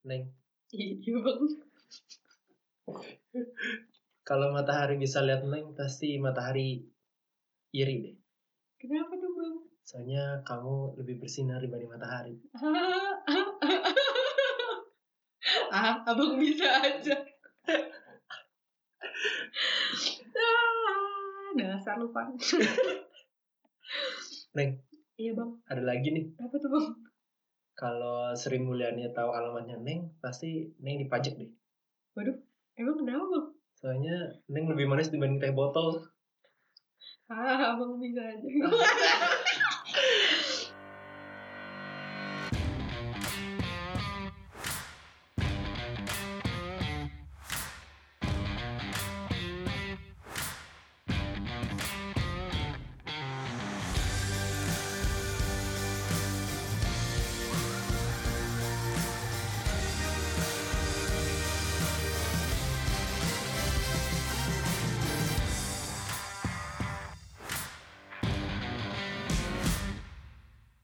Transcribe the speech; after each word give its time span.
Neng, 0.00 0.32
Iya 0.72 1.12
bang. 1.20 1.40
kalau 4.24 4.48
matahari 4.56 4.96
bisa 4.96 5.20
lihat 5.20 5.44
Neng, 5.44 5.76
pasti 5.76 6.16
matahari 6.16 6.88
iri 7.76 7.94
deh. 8.00 8.16
Kenapa 8.80 9.12
tuh 9.20 9.28
bang? 9.36 9.60
Soalnya 9.84 10.40
kamu 10.48 10.96
lebih 10.96 11.20
bersinar 11.20 11.60
dibanding 11.60 11.92
matahari. 11.92 12.32
ah, 15.76 16.00
abang 16.08 16.40
bisa 16.40 16.80
aja. 16.80 17.20
ah, 20.32 21.48
dasar 21.60 22.00
lu 22.00 22.08
pan. 22.08 22.32
Neng, 24.56 24.80
iya 25.20 25.36
bang. 25.36 25.50
ada 25.68 25.84
lagi 25.84 26.08
nih. 26.08 26.24
Apa 26.40 26.56
tuh 26.56 26.72
bang? 26.72 27.09
Kalau 27.80 28.36
Sri 28.36 28.60
Mulyani 28.60 29.08
tahu 29.16 29.32
alamatnya 29.32 29.80
Neng, 29.80 30.12
pasti 30.20 30.68
Neng 30.84 31.00
dipajak 31.00 31.32
deh. 31.40 31.48
Waduh, 32.12 32.36
emang 32.76 33.00
kenapa? 33.00 33.56
Soalnya 33.80 34.36
Neng 34.52 34.68
lebih 34.68 34.84
manis 34.84 35.08
dibanding 35.08 35.40
teh 35.40 35.56
botol. 35.56 36.04
Ah, 37.32 37.72
abang 37.72 37.96
bisa 37.96 38.20
aja. 38.20 38.44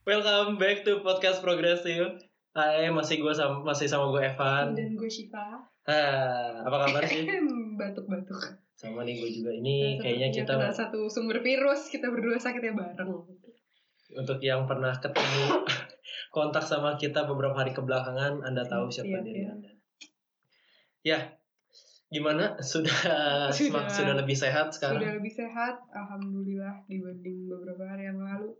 Welcome 0.07 0.55
back 0.55 0.87
to 0.87 1.03
podcast 1.03 1.43
progresif. 1.43 2.15
Hai, 2.55 2.87
masih 2.87 3.19
gue 3.19 3.33
sama 3.35 3.59
masih 3.67 3.91
sama 3.91 4.07
gue 4.15 4.23
Evan. 4.23 4.71
Dan 4.71 4.95
gue 4.95 5.11
Shiva. 5.11 5.59
Ah, 5.83 6.63
apa 6.63 6.87
kabar 6.87 7.03
sih? 7.03 7.27
Batuk-batuk. 7.83 8.39
Sama 8.71 9.03
nih 9.03 9.19
gue 9.19 9.27
juga. 9.35 9.51
Ini 9.51 9.99
kayaknya 9.99 10.31
kita 10.31 10.55
kena 10.55 10.71
satu 10.71 11.11
sumber 11.11 11.43
virus. 11.43 11.91
Kita 11.91 12.07
berdua 12.07 12.39
sakitnya 12.39 12.71
bareng. 12.71 13.19
untuk 14.15 14.39
yang 14.39 14.63
pernah 14.63 14.95
ketemu 14.95 15.67
kontak 16.35 16.63
sama 16.63 16.95
kita 16.95 17.27
beberapa 17.27 17.59
hari 17.59 17.75
kebelakangan, 17.75 18.39
Anda 18.47 18.63
tahu 18.63 18.87
Siap, 18.87 19.03
siapa 19.03 19.19
siap, 19.19 19.27
diri 19.27 19.43
ya. 19.43 19.51
Anda. 19.51 19.71
Ya, 21.03 21.19
gimana? 22.07 22.55
Sudah 22.63 22.95
Sudah. 23.51 23.51
sudah, 23.51 23.91
sudah 23.91 24.15
lebih 24.15 24.39
sehat 24.39 24.71
sekarang? 24.71 25.03
Sudah 25.03 25.19
lebih 25.19 25.35
sehat, 25.35 25.83
alhamdulillah 25.91 26.87
dibanding 26.87 27.51
beberapa 27.51 27.83
hari 27.91 28.07
yang 28.07 28.23
lalu. 28.23 28.55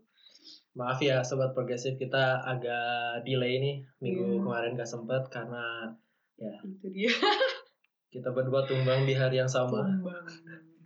Maaf 0.78 1.02
ya 1.02 1.26
sobat 1.26 1.58
progresif 1.58 1.98
kita 1.98 2.38
agak 2.46 3.26
delay 3.26 3.58
nih 3.58 3.76
minggu 3.98 4.38
Iya. 4.38 4.40
kemarin 4.46 4.78
gak 4.78 4.86
sempet 4.86 5.26
karena 5.26 5.90
ya 6.38 6.54
Itu 6.62 6.86
dia. 6.94 7.10
kita 8.14 8.30
berdua 8.30 8.62
tumbang 8.62 9.02
di 9.02 9.12
hari 9.12 9.42
yang 9.42 9.50
sama. 9.50 9.82
Tumbang, 9.82 10.22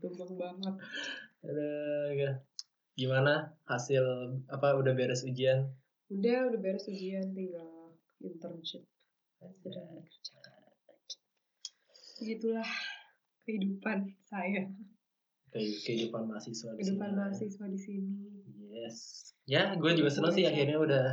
tumbang 0.00 0.32
banget. 0.40 0.74
Aduh. 1.44 2.32
Gimana 2.92 3.52
hasil 3.64 4.04
apa 4.48 4.76
udah 4.76 4.92
beres 4.96 5.24
ujian? 5.28 5.68
Udah, 6.08 6.48
udah 6.48 6.60
beres 6.60 6.88
ujian, 6.88 7.32
tinggal 7.32 7.92
internship. 8.20 8.84
Udah. 9.40 9.84
Begitulah 12.20 12.68
kehidupan 13.44 14.12
saya, 14.24 14.68
Kehidupan 15.52 16.24
mahasiswa 16.24 16.72
di 16.72 16.80
kehidupan 16.80 17.08
sini. 17.08 17.18
mahasiswa 17.18 17.66
di 17.68 17.78
sini. 17.78 18.12
Yes. 18.72 18.96
Ya, 19.44 19.76
gue 19.76 19.92
juga 19.92 20.08
senang 20.08 20.32
sih 20.32 20.42
akhirnya 20.42 20.80
udah 20.80 21.04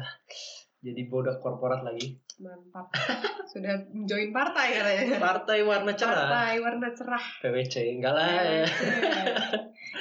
jadi 0.79 1.01
bodak 1.07 1.43
korporat 1.43 1.83
lagi. 1.83 2.15
Mantap. 2.39 2.87
Sudah 3.51 3.83
join 4.07 4.31
partai 4.31 4.79
katanya. 4.79 5.19
Partai 5.19 5.59
warna 5.59 5.91
cerah. 5.91 6.23
Partai 6.23 6.55
warna 6.57 6.87
cerah. 6.95 7.25
PWC 7.43 7.99
enggak 7.99 8.13
lah 8.15 8.31
ya. 8.31 8.63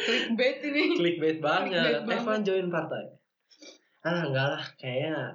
Clickbait 0.07 0.63
ini. 0.63 0.85
Clickbait 0.95 1.39
banget. 1.43 1.99
Clickbait 1.99 2.07
banget. 2.07 2.23
Evan 2.23 2.41
join 2.47 2.67
partai. 2.71 3.05
Ah, 4.07 4.23
enggak 4.23 4.47
lah, 4.55 4.63
kayaknya 4.79 5.35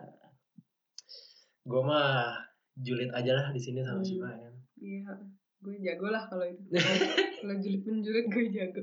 gue 1.64 1.82
mah 1.82 2.40
julid 2.74 3.12
aja 3.12 3.32
lah 3.34 3.48
di 3.52 3.60
sini 3.60 3.84
sama 3.84 4.00
Hmm. 4.00 4.08
Shiva 4.08 4.30
ya. 4.32 4.50
Iya, 4.80 5.12
gue 5.64 5.76
jago 5.80 6.08
lah 6.12 6.28
kalau 6.28 6.44
itu. 6.44 6.62
kalau 7.40 7.56
julid 7.58 7.84
menjulit 7.88 8.26
gue 8.28 8.46
jago. 8.52 8.82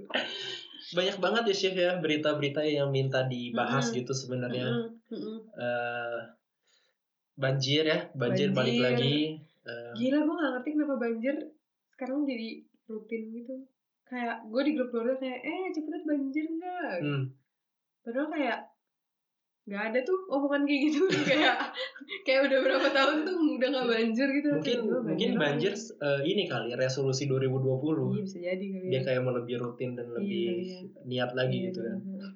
Banyak 0.91 1.16
banget 1.20 1.42
ya 1.52 1.54
Chef 1.54 1.76
ya 1.76 2.00
berita-berita 2.00 2.64
yang 2.64 2.88
minta 2.88 3.28
dibahas 3.28 3.92
Mm-mm. 3.92 3.98
gitu 4.00 4.12
sebenarnya. 4.16 4.91
Mm-mm. 5.12 5.38
Eh, 5.54 6.18
banjir 7.36 7.84
ya, 7.84 8.08
banjir, 8.12 8.50
balik 8.50 8.74
Banjir. 8.74 8.84
lagi. 8.84 9.18
Eh, 9.60 9.92
Gila 9.94 10.18
gue 10.24 10.34
gak 10.34 10.50
ngerti 10.56 10.68
kenapa 10.74 10.94
banjir 10.96 11.34
sekarang 11.92 12.24
jadi 12.24 12.48
rutin 12.88 13.22
gitu. 13.30 13.54
Kayak 14.02 14.42
gue 14.48 14.62
di 14.66 14.72
grup 14.74 14.91
keluarga 14.91 15.14
kayak, 15.20 15.41
eh 15.44 15.70
cepetan 15.70 16.02
banjir 16.02 16.44
nggak? 16.48 16.92
hmm, 17.04 17.24
Padahal 18.02 18.28
kayak 18.32 18.58
nggak 19.70 19.84
ada 19.86 19.98
tuh 20.03 20.19
omongan 20.26 20.66
kayak 20.66 20.81
gitu 20.84 21.00
kayak 21.31 21.54
kayak 22.20 22.41
udah 22.50 22.58
berapa 22.58 22.88
tahun 22.91 23.16
tuh 23.22 23.36
udah 23.54 23.69
nggak 23.70 23.86
banjir 23.88 24.28
gitu 24.32 24.48
mungkin 24.50 24.76
Tiba-tiba 24.76 24.98
mungkin 25.06 25.31
lagi. 25.31 25.38
banjir 25.38 25.72
eh, 25.78 26.20
ini 26.26 26.42
kali 26.44 26.75
resolusi 26.75 27.25
2020. 27.25 27.70
iya 28.10 28.20
bisa 28.20 28.38
jadi 28.41 28.64
kali 28.66 28.86
Dia 28.88 28.92
ya 28.92 29.00
kayak 29.00 29.20
mau 29.20 29.30
lebih 29.32 29.56
rutin 29.56 29.94
dan 29.94 30.10
lebih 30.10 30.42
iya. 30.60 30.78
niat 31.04 31.30
lagi 31.32 31.54
Iya, 31.56 31.66
gitu 31.70 31.80
kan. 31.80 31.97
bener. 32.00 32.30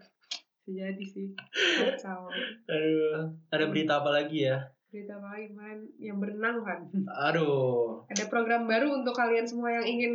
bisa 0.57 0.71
jadi 0.81 1.05
sih 1.05 1.27
kacau 1.83 2.31
Aduh, 2.65 3.19
ada 3.51 3.65
berita 3.67 3.99
apa 3.99 4.11
lagi 4.13 4.47
ya? 4.47 4.57
berita 4.87 5.13
apa 5.13 5.27
lagi 5.29 5.51
kemarin 5.51 5.81
yang 5.99 6.17
berenang 6.17 6.63
kan 6.63 6.81
Aduh, 7.27 8.07
ada 8.07 8.25
program 8.25 8.65
baru 8.65 8.95
untuk 8.95 9.11
kalian 9.13 9.43
semua 9.43 9.75
yang 9.75 9.83
ingin 9.85 10.13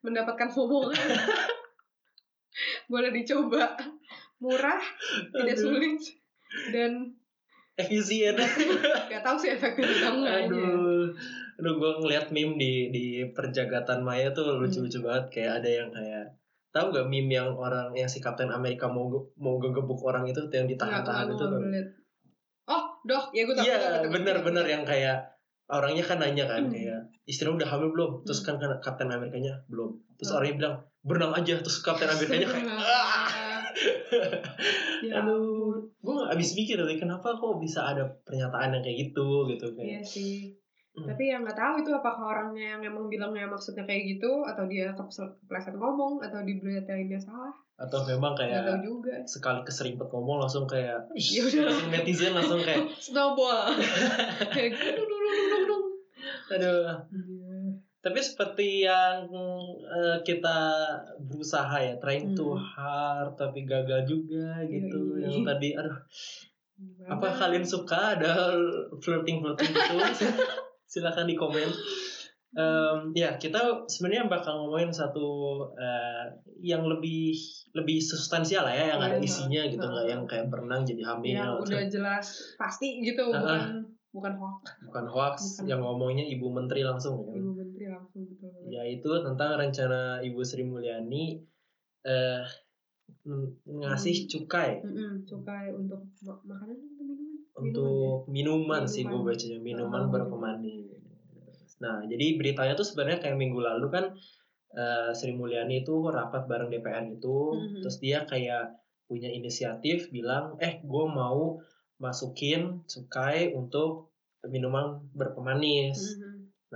mendapatkan 0.00 0.48
FOMO 0.48 0.88
kan 0.88 0.96
boleh 2.88 3.12
dicoba 3.12 3.76
murah 4.38 4.80
tidak 5.30 5.52
sulit 5.54 6.00
dan 6.70 6.92
efisien. 7.74 8.34
nggak 9.08 9.22
tahu 9.22 9.36
sih 9.36 9.52
efektif 9.52 9.84
atau 9.84 10.16
enggak 10.16 10.34
aja. 10.38 10.48
Aduh, 10.48 11.06
aduh 11.56 11.74
gue 11.74 11.90
ngeliat 12.00 12.26
meme 12.30 12.56
di 12.56 12.72
di 12.88 13.04
perjagatan 13.28 14.00
Maya 14.00 14.32
tuh 14.32 14.56
lucu-lucu 14.56 14.98
Hmm. 14.98 15.06
banget. 15.06 15.24
Kayak 15.30 15.52
ada 15.60 15.70
yang 15.70 15.88
kayak 15.90 16.24
tahu 16.70 16.92
gak 16.92 17.06
meme 17.06 17.32
yang 17.32 17.48
orang 17.50 17.88
yang 17.92 18.04
si 18.04 18.20
Kapten 18.20 18.48
Amerika 18.48 18.84
mau 18.84 19.08
mau 19.34 19.56
ngegebuk 19.56 19.96
orang 20.02 20.24
itu 20.24 20.44
yang 20.50 20.64
ditahan-tahan 20.66 21.28
itu. 21.30 21.40
tuh. 21.40 21.60
oh 22.66 22.82
doh 23.00 23.30
ya 23.30 23.46
gue 23.46 23.54
tahu 23.54 23.62
Iya, 23.62 23.78
bener-bener 24.04 24.66
yang 24.66 24.82
kayak 24.82 25.22
orangnya 25.66 26.02
kan 26.02 26.18
nanya 26.18 26.44
kan 26.44 26.66
Hmm. 26.66 26.72
kayak 26.72 27.00
istrimu 27.24 27.56
udah 27.56 27.68
hamil 27.68 27.90
belum? 27.90 28.10
Terus 28.22 28.42
kan 28.42 28.56
kan 28.56 28.76
Kapten 28.78 29.08
Amerikanya 29.08 29.56
belum. 29.66 29.94
Terus 30.16 30.28
Hmm. 30.28 30.36
orangnya 30.36 30.56
bilang 30.56 30.74
berenang 31.00 31.32
aja. 31.34 31.54
Terus 31.58 31.78
Kapten 31.80 32.06
Amerikanya 32.06 32.46
kayak 32.46 32.66
"Ah." 32.76 33.55
Ya 35.02 35.20
Aduh, 35.20 35.76
gue 35.94 36.12
gak 36.14 36.30
habis 36.32 36.50
pikir 36.52 36.76
tadi 36.76 36.96
kenapa 36.96 37.32
kok 37.32 37.56
bisa 37.56 37.84
ada 37.86 38.04
pernyataan 38.22 38.72
yang 38.72 38.82
kayak 38.82 38.98
gitu 39.06 39.26
gitu 39.46 39.66
Iya 39.72 40.00
kayak. 40.00 40.04
sih. 40.04 40.36
Hmm. 40.92 41.04
Tapi 41.06 41.28
yang 41.28 41.44
nggak 41.44 41.54
tahu 41.54 41.74
itu 41.78 41.92
apakah 41.92 42.24
orangnya 42.26 42.72
yang 42.72 42.82
emang 42.82 43.04
bilangnya 43.06 43.44
maksudnya 43.44 43.84
kayak 43.84 44.08
gitu 44.10 44.40
atau 44.42 44.64
dia 44.64 44.90
kepleset 44.90 45.76
ngomong 45.76 46.20
atau 46.20 46.40
di 46.40 46.56
beritainnya 46.56 47.20
salah. 47.20 47.52
Atau 47.76 48.00
memang 48.02 48.32
Nggak 48.32 48.48
tahu 48.48 48.64
kayak 48.64 48.80
juga. 48.80 49.12
sekali 49.26 49.60
keserimpet 49.60 50.08
ngomong 50.08 50.40
langsung 50.40 50.64
kayak 50.64 51.04
Ya 51.36 51.44
udah. 51.44 51.62
langsung 51.68 51.90
netizen 51.90 52.32
langsung 52.32 52.60
kayak 52.60 52.80
Snowball. 53.04 53.76
kayak 54.56 54.72
gitu, 54.72 54.96
dung, 54.98 55.20
dung, 55.20 55.34
dung, 55.34 55.48
dung, 55.50 55.64
dung. 55.68 55.84
aduh 56.48 56.88
Iya. 57.12 57.45
Tapi 58.06 58.18
seperti 58.20 58.68
yang 58.82 59.26
eh, 59.82 60.16
kita 60.22 60.58
berusaha 61.18 61.74
ya 61.76 61.98
trying 61.98 62.30
to 62.32 62.46
Hmm. 62.48 62.62
hard 62.62 63.34
tapi 63.34 63.66
gagal 63.66 64.06
juga 64.06 64.62
gitu. 64.64 65.18
Yang 65.18 65.42
tadi 65.44 65.68
aduh 65.74 65.98
Gimana? 66.76 67.08
apa 67.10 67.28
kalian 67.34 67.66
suka? 67.66 68.14
Ada 68.14 68.54
flirting 68.96 69.42
flirting 69.42 69.72
gitu. 69.72 69.96
Silakan 70.86 71.26
di 71.26 71.34
komen 71.34 71.66
Em, 72.56 73.12
ya 73.12 73.36
kita 73.36 73.58
sebenarnya 73.84 74.32
bakal 74.32 74.56
ngomongin 74.56 74.88
satu 74.88 75.28
eh, 75.76 76.24
yang 76.58 76.88
lebih 76.88 77.36
lebih 77.74 78.00
substansial 78.00 78.64
lah 78.64 78.72
ya 78.72 78.84
yang 78.88 79.00
ada 79.02 79.16
Iya. 79.16 79.28
isinya 79.28 79.62
gitu. 79.66 79.82
Nggak 79.82 80.06
yang 80.06 80.22
kayak 80.24 80.46
berenang 80.48 80.80
jadi 80.80 81.02
hamil 81.04 81.36
yang 81.36 81.52
udah 81.58 81.84
jelas 81.84 82.24
pasti 82.56 83.04
gitu 83.04 83.28
Ah, 83.28 83.44
bukan 83.44 83.84
bukan 84.08 84.32
hoax. 84.40 84.60
Bukan 84.80 85.04
hoax 85.06 85.36
Bukan. 85.36 85.68
yang 85.68 85.80
ngomongnya 85.84 86.24
ibu 86.24 86.48
menteri 86.48 86.80
langsung 86.80 87.20
kan? 87.20 87.36
Ibu 87.36 87.50
menteri 87.52 87.65
langsung 88.06 88.22
gitu 88.30 88.46
yaitu 88.70 89.10
tentang 89.26 89.58
rencana 89.58 90.22
ibu 90.22 90.40
Sri 90.46 90.62
Mulyani 90.62 91.42
eh 92.06 92.46
ngasih 93.66 94.14
Hmm. 94.22 94.28
cukai 94.30 94.70
Mm-mm, 94.86 95.26
cukai 95.26 95.74
untuk 95.74 96.06
ma- 96.22 96.38
makanan 96.46 96.78
atau 96.78 97.02
minuman 97.02 97.30
untuk 97.56 98.18
minuman, 98.30 98.82
sih 98.86 99.02
gue 99.02 99.10
Minuman. 99.10 99.26
bacanya 99.34 99.58
minuman 99.58 100.02
Oh, 100.06 100.10
berpemani 100.14 100.76
Nah, 101.76 102.08
jadi 102.08 102.40
beritanya 102.40 102.72
tuh 102.72 102.88
sebenarnya 102.88 103.20
kayak 103.20 103.36
minggu 103.36 103.60
lalu 103.60 103.86
kan 103.92 104.04
eh, 104.72 105.10
Sri 105.12 105.32
Mulyani 105.34 105.82
itu 105.84 105.94
rapat 106.08 106.46
bareng 106.46 106.68
DPR 106.72 107.04
gitu, 107.12 107.56
Mhm. 107.58 107.80
terus 107.84 107.96
dia 108.00 108.24
kayak 108.24 108.76
punya 109.08 109.28
inisiatif 109.28 110.08
bilang, 110.08 110.56
eh 110.60 110.80
gue 110.80 111.04
mau 111.06 111.60
masukin 111.96 112.80
cukai 112.84 113.52
untuk 113.52 114.08
minuman 114.44 115.00
berpemanis. 115.12 116.16
Mhm. 116.16 116.25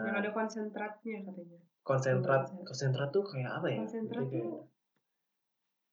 Nah, 0.01 0.07
Yang 0.07 0.17
ada 0.19 0.31
konsentratnya 0.33 1.17
katanya. 1.21 1.59
konsentrat 1.83 2.41
Konsentrat. 2.43 2.65
konsentrat 2.65 3.09
tuh 3.11 3.23
kayak 3.23 3.51
apa 3.53 3.67
ya? 3.69 3.79
Konsentrat 3.79 4.23
Jadi 4.23 4.33
kayak 4.33 4.47
tuh 4.47 4.61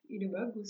ide 0.08 0.28
bagus. 0.30 0.70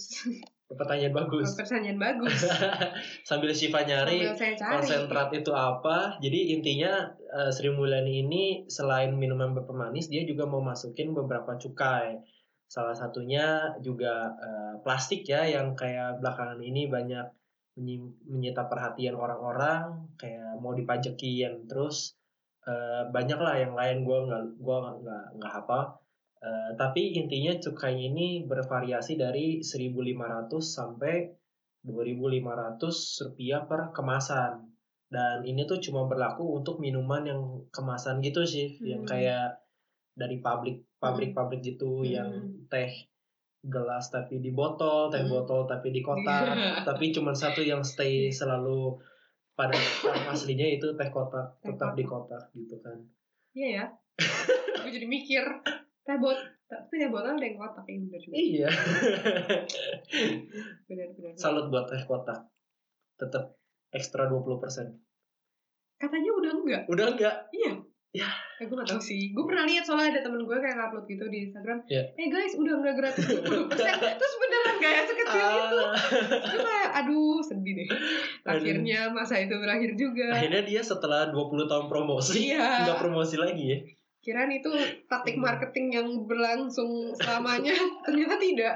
pertanyaan 0.68 1.14
bagus. 1.14 1.54
Pertanyaan 1.54 2.00
bagus. 2.02 2.40
Sambil 3.30 3.54
Shiva 3.54 3.82
nyari 3.82 4.20
Sambil 4.20 4.34
saya 4.36 4.54
cari. 4.58 4.74
konsentrat 4.74 5.30
itu 5.32 5.52
apa. 5.54 6.18
Jadi 6.18 6.40
intinya 6.52 7.06
eh, 7.14 7.52
Sri 7.52 7.70
Mulyani 7.70 8.26
ini 8.26 8.44
selain 8.66 9.14
minuman 9.14 9.54
berpemanis 9.54 10.10
dia 10.10 10.26
juga 10.26 10.44
mau 10.44 10.60
masukin 10.60 11.14
beberapa 11.14 11.54
cukai. 11.56 12.18
Salah 12.66 12.92
satunya 12.92 13.46
juga 13.80 14.34
eh, 14.34 14.74
plastik 14.82 15.22
ya 15.24 15.46
yang 15.46 15.72
kayak 15.72 16.18
belakangan 16.18 16.58
ini 16.60 16.90
banyak 16.90 17.30
menyi- 17.78 18.18
menyita 18.26 18.66
perhatian 18.66 19.14
orang-orang 19.14 19.86
kayak 20.18 20.58
mau 20.58 20.74
dipajekin 20.74 21.70
terus 21.70 22.17
eh, 22.68 23.04
banyak 23.08 23.40
lah 23.40 23.56
yang 23.56 23.74
lain 23.74 24.04
gue 24.04 24.18
nggak 24.28 24.44
gua 24.60 24.76
nggak- 24.84 25.00
nggak 25.02 25.24
nggak 25.40 25.54
hafal 25.54 25.86
Eh, 26.38 26.72
tapi 26.78 27.18
intinya 27.18 27.50
cukainya 27.58 28.14
ini 28.14 28.46
bervariasi 28.46 29.18
dari 29.18 29.66
1.500 29.66 30.62
sampai 30.62 31.34
2.500 31.82 32.78
rupiah 33.26 33.66
per 33.66 33.90
kemasan 33.90 34.62
dan 35.10 35.42
ini 35.42 35.66
tuh 35.66 35.80
cuma 35.80 36.06
berlaku 36.06 36.46
untuk 36.54 36.78
minuman 36.78 37.26
yang 37.26 37.42
kemasan 37.74 38.22
gitu 38.22 38.46
sih 38.46 38.78
yang 38.84 39.02
Hmm. 39.02 39.10
kayak 39.10 39.58
dari 40.14 40.38
pabrik 40.38 40.86
pabrik-pabrik 41.00 41.66
gitu 41.66 42.04
Hmm. 42.04 42.06
yang 42.06 42.32
teh 42.68 42.92
gelas 43.64 44.14
tapi 44.14 44.38
di 44.38 44.54
botol 44.54 45.10
teh 45.10 45.26
Hmm. 45.26 45.34
botol 45.34 45.66
tapi 45.66 45.90
di 45.90 46.06
kotak 46.06 46.54
tapi 46.88 47.10
cuma 47.10 47.34
satu 47.34 47.66
yang 47.66 47.82
stay 47.82 48.30
selalu 48.30 49.00
pada 49.58 49.74
aslinya 50.30 50.70
itu 50.70 50.94
teh 50.94 51.10
kotak 51.10 51.58
Teh 51.58 51.74
tetap 51.74 51.98
di 51.98 52.06
kotak 52.06 52.54
gitu 52.54 52.78
kan 52.78 53.02
Iya 53.52 53.68
ya. 53.74 53.86
Gue 54.86 54.92
jadi 54.94 55.10
mikir. 55.10 55.42
Teh 56.06 56.16
bot, 56.16 56.38
tapi 56.64 56.94
teh 56.96 57.10
botol 57.10 57.34
ada 57.34 57.42
yang 57.42 57.58
kotak 57.58 57.84
ya 57.84 57.98
bener 57.98 58.20
juga. 58.22 58.36
iya 58.38 58.70
Bener 60.86 61.08
bener. 61.12 61.34
salut 61.34 61.68
buat 61.68 61.90
teh 61.90 62.00
kotak 62.02 62.46
tetap 63.18 63.58
ekstra 63.90 64.30
20% 64.30 64.94
Katanya 65.98 66.32
udah 66.32 66.52
enggak. 66.54 66.82
udah 66.86 67.06
enggak 67.12 67.36
Iya. 67.50 67.82
Ya. 68.12 68.30
Eh, 68.58 68.66
gue 68.66 68.74
gak 68.74 68.88
tau 68.88 68.98
sih. 68.98 69.30
Gue 69.30 69.46
pernah 69.46 69.68
lihat 69.68 69.84
soalnya 69.84 70.18
ada 70.18 70.22
temen 70.26 70.42
gue 70.42 70.58
kayak 70.58 70.80
upload 70.80 71.06
gitu 71.06 71.28
di 71.28 71.46
Instagram. 71.46 71.84
Iya. 71.86 72.04
Eh 72.16 72.28
guys, 72.28 72.56
udah 72.56 72.74
enggak 72.74 72.96
gratis 72.98 73.26
20%. 73.28 73.46
Terus 74.20 74.34
beneran 74.40 74.78
kayak 74.80 75.04
sekecil 75.06 75.46
itu. 75.46 75.78
Ah. 75.78 75.94
Gue 76.48 76.62
kayak, 76.64 76.90
aduh 76.98 77.38
sedih 77.44 77.74
deh. 77.76 77.88
Akhirnya 78.44 79.00
masa 79.12 79.38
itu 79.38 79.54
berakhir 79.54 79.92
juga. 79.94 80.34
akhirnya 80.34 80.64
dia 80.64 80.82
setelah 80.82 81.30
20 81.30 81.68
tahun 81.68 81.86
promosi 81.88 82.50
Iya. 82.50 82.88
nggak 82.88 83.00
promosi 83.00 83.36
lagi 83.38 83.66
ya 83.68 83.80
Kirain 84.18 84.52
itu 84.52 84.68
taktik 85.08 85.40
marketing 85.40 85.88
yang 85.94 86.08
berlangsung 86.26 87.16
selamanya. 87.16 87.72
Ternyata 88.06 88.36
tidak. 88.36 88.76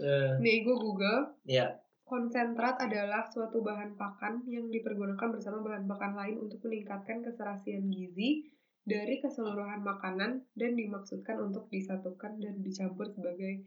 Eh, 0.00 0.32
Nih, 0.40 0.66
gue 0.66 0.74
Google. 0.74 1.30
ya 1.44 1.68
Konsentrat 2.04 2.76
adalah 2.78 3.24
suatu 3.24 3.64
bahan 3.64 3.96
pakan 3.96 4.44
yang 4.44 4.68
dipergunakan 4.68 5.24
bersama 5.32 5.64
bahan 5.64 5.88
pakan 5.88 6.12
lain 6.12 6.36
untuk 6.36 6.60
meningkatkan 6.62 7.24
keserasian 7.24 7.88
gizi 7.88 8.44
dari 8.84 9.24
keseluruhan 9.24 9.80
makanan 9.80 10.44
dan 10.52 10.70
dimaksudkan 10.76 11.40
untuk 11.40 11.64
disatukan 11.72 12.36
dan 12.36 12.60
dicampur 12.60 13.08
sebagai 13.08 13.64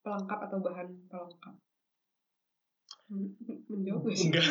pelengkap 0.00 0.48
atau 0.48 0.58
bahan 0.64 0.88
pelengkap. 1.06 1.54
Hmm, 3.06 3.28
Menjawab 3.68 4.02
gak 4.02 4.16
sih? 4.16 4.26
enggak 4.32 4.46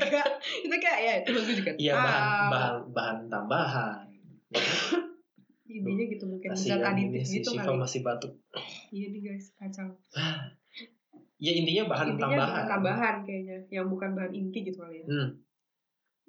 Enggak. 0.00 0.28
Itu 0.64 0.76
kayak 0.80 1.00
ya, 1.04 1.14
itu 1.20 1.28
gue 1.30 1.54
juga 1.60 1.70
iya 1.76 1.94
bahan 1.94 2.08
tahu. 2.24 2.48
bahan 2.50 2.74
bahan 2.90 3.18
tambahan 3.28 4.06
Intinya 5.68 6.04
gitu 6.04 6.24
mungkin 6.26 6.48
Kasihan 6.50 6.80
zat 6.82 6.92
ini 6.92 7.02
aditif 7.08 7.24
si 7.24 7.32
gitu 7.38 7.48
Shiva 7.54 7.68
kali. 7.68 7.78
masih 7.78 8.00
batuk 8.02 8.32
Iya 8.90 9.06
nih 9.08 9.20
guys, 9.22 9.46
kacau. 9.54 9.88
Ya 11.42 11.50
intinya 11.50 11.90
bahan 11.90 12.14
Intinya 12.14 12.38
tambahan 12.38 12.46
bahan 12.46 12.66
tambahan 12.70 13.16
kayaknya, 13.26 13.56
yang 13.68 13.90
bukan 13.90 14.14
bahan 14.14 14.30
inti 14.30 14.62
gitu 14.62 14.78
kali 14.78 15.02
ya. 15.02 15.06
Hmm. 15.10 15.28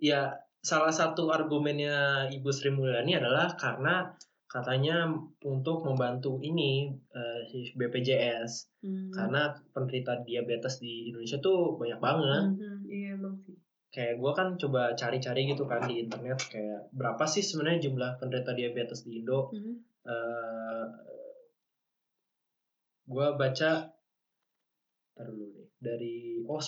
Ya, 0.02 0.22
salah 0.60 0.90
satu 0.90 1.30
argumennya 1.30 2.26
Ibu 2.34 2.50
Sri 2.50 2.74
Mulyani 2.74 3.22
adalah 3.22 3.54
karena 3.54 4.10
katanya 4.50 5.06
untuk 5.46 5.86
membantu 5.86 6.42
ini 6.42 6.90
eh, 7.14 7.40
si 7.46 7.70
BPJS 7.74 8.74
Hmm. 8.84 9.14
karena 9.16 9.48
penderita 9.72 10.20
diabetes 10.28 10.84
di 10.84 11.08
Indonesia 11.08 11.40
tuh 11.40 11.80
banyak 11.80 12.00
banget. 12.02 12.44
Mhm, 12.52 12.84
Iya 12.84 13.16
emang 13.16 13.40
sih. 13.40 13.56
Kayak 13.94 14.20
gue 14.20 14.32
kan 14.34 14.48
coba 14.58 14.92
cari-cari 14.92 15.48
gitu 15.48 15.64
kan 15.64 15.86
di 15.86 16.04
internet 16.04 16.36
kayak 16.52 16.92
berapa 16.92 17.24
sih 17.24 17.40
sebenarnya 17.40 17.88
jumlah 17.88 18.18
penderita 18.20 18.52
diabetes 18.52 19.06
di 19.06 19.22
Indo. 19.22 19.54
Mhm. 19.56 19.74
Eh 20.04 20.86
gue 23.04 23.28
baca 23.36 23.70
ntar 25.14 25.30
dulu 25.30 25.46
nih 25.48 25.68
dari 25.78 26.16
oh 26.44 26.62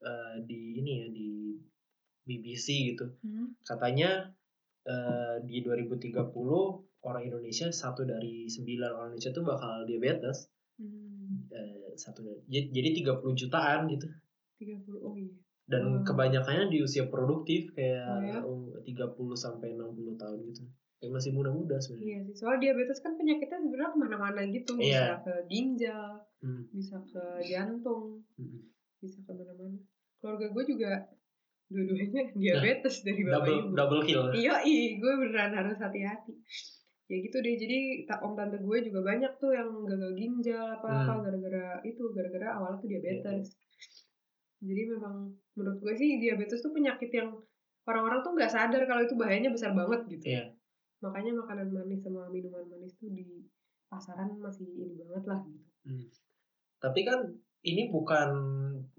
eh, 0.00 0.36
di 0.46 0.78
ini 0.78 0.92
ya 0.96 1.06
di 1.10 1.30
BBC 2.22 2.66
gitu 2.94 3.06
Mhm. 3.20 3.58
katanya 3.62 4.30
eh, 4.86 5.36
di 5.42 5.58
2030 5.60 6.30
orang 7.00 7.22
Indonesia 7.24 7.66
satu 7.68 8.02
dari 8.02 8.46
sembilan 8.46 8.90
orang 8.90 9.08
Indonesia 9.12 9.32
tuh 9.32 9.44
bakal 9.44 9.84
diabetes 9.84 10.48
Hmm, 10.78 11.50
Eh, 11.50 11.90
satu 11.92 12.22
dari- 12.22 12.46
jadi 12.46 12.70
jadi 12.70 12.88
30 13.02 13.34
jutaan 13.34 13.90
gitu 13.90 14.06
30 14.56 15.02
oh 15.02 15.12
iya. 15.12 15.34
dan 15.66 15.82
Hmm. 15.82 16.06
kebanyakannya 16.06 16.70
di 16.70 16.78
usia 16.78 17.10
produktif 17.10 17.66
Oh, 17.68 17.74
kayak 17.74 18.22
ya? 18.22 18.38
oh, 18.40 18.78
30 18.80 19.34
sampai 19.34 19.74
60 19.74 20.14
tahun 20.14 20.38
gitu 20.46 20.62
kayak 20.98 21.12
masih 21.12 21.30
muda-muda 21.30 21.78
sebenarnya 21.78 22.06
Iya 22.08 22.20
sih, 22.24 22.34
soal 22.36 22.56
diabetes 22.58 22.98
kan 22.98 23.14
penyakitnya 23.14 23.58
sebenarnya 23.60 23.90
ke 23.90 23.98
mana-mana 23.98 24.40
gitu, 24.44 24.72
bisa 24.74 24.90
Iya. 24.90 25.06
ke 25.22 25.34
ginjal, 25.46 26.04
Hmm. 26.38 26.62
bisa 26.68 26.96
ke 27.04 27.22
jantung, 27.44 28.22
Hmm. 28.34 28.60
bisa 28.98 29.18
ke 29.20 29.30
mana-mana. 29.30 29.78
Keluarga 30.18 30.46
gue 30.48 30.64
juga 30.66 30.90
dua-duanya 31.68 32.22
diabetes 32.74 32.94
dari 33.00 33.22
bapak 33.22 33.30
double 33.38 33.58
ibu. 33.60 33.68
double 33.72 34.02
kill 34.02 34.22
Iya, 34.32 34.54
ih, 34.64 34.98
gue 34.98 35.12
beneran 35.16 35.54
harus 35.54 35.78
hati-hati. 35.78 36.34
Ya 37.08 37.16
gitu 37.18 37.36
deh, 37.38 37.54
jadi 37.56 37.78
ta- 38.04 38.20
om 38.20 38.34
tante 38.34 38.58
gue 38.58 38.78
juga 38.82 39.00
banyak 39.02 39.32
tuh 39.38 39.48
yang 39.50 39.70
gagal 39.82 40.12
ginjal 40.12 40.66
apa-apa 40.74 41.12
Hmm. 41.14 41.22
gara-gara 41.22 41.66
itu, 41.82 42.04
gara-gara 42.10 42.48
awalnya 42.52 42.78
tuh 42.78 42.90
diabetes. 42.90 43.54
Jadi 44.58 44.82
memang 44.88 45.14
menurut 45.54 45.78
gue 45.78 45.94
sih 45.94 46.18
diabetes 46.18 46.58
tuh 46.58 46.68
penyakit 46.68 47.08
yang 47.08 47.30
orang-orang 47.86 48.20
tuh 48.20 48.32
nggak 48.34 48.50
sadar 48.50 48.82
kalau 48.84 49.00
itu 49.00 49.14
bahayanya 49.14 49.48
besar 49.48 49.72
banget 49.72 50.02
gitu. 50.10 50.24
Iya. 50.26 50.44
Makanya 50.98 51.32
makanan 51.34 51.68
manis 51.70 52.02
sama 52.02 52.26
minuman 52.28 52.66
manis 52.66 52.94
tuh 52.98 53.10
di 53.14 53.46
pasaran 53.86 54.34
masih 54.38 54.66
ini 54.66 54.98
banget 54.98 55.24
lah 55.30 55.40
gitu. 55.46 55.64
Tapi 56.78 57.00
kan 57.06 57.20
ini 57.66 57.90
bukan 57.90 58.28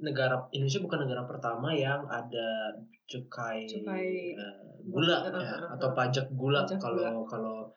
negara 0.03 0.47
Indonesia 0.51 0.83
bukan 0.83 0.99
negara 1.07 1.23
pertama 1.23 1.71
yang 1.71 2.03
ada 2.11 2.75
cukai, 3.07 3.67
Cukai 3.67 4.35
eh, 4.35 4.59
gula 4.83 5.31
Uh, 5.31 5.39
ya, 5.39 5.55
uh, 5.55 5.59
uh, 5.63 5.69
atau 5.79 5.89
pajak 5.95 6.27
gula 6.35 6.67
kalau 6.79 7.23
kalau 7.27 7.71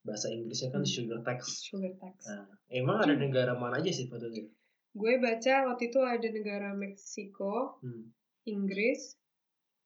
bahasa 0.00 0.32
Inggrisnya 0.32 0.72
kan 0.72 0.82
Hmm. 0.82 0.90
sugar 0.90 1.18
tax. 1.26 1.66
Sugar 1.68 1.92
tax. 2.00 2.24
Nah, 2.24 2.46
emang 2.72 3.04
ada 3.04 3.14
negara 3.14 3.52
mana 3.58 3.78
aja 3.82 3.90
sih 3.92 4.08
fotonya? 4.08 4.48
Gue 4.90 5.20
baca 5.22 5.70
waktu 5.70 5.92
itu 5.92 6.00
ada 6.02 6.28
negara 6.30 6.72
Meksiko, 6.74 7.78
Hmm. 7.84 8.10
Inggris, 8.48 9.20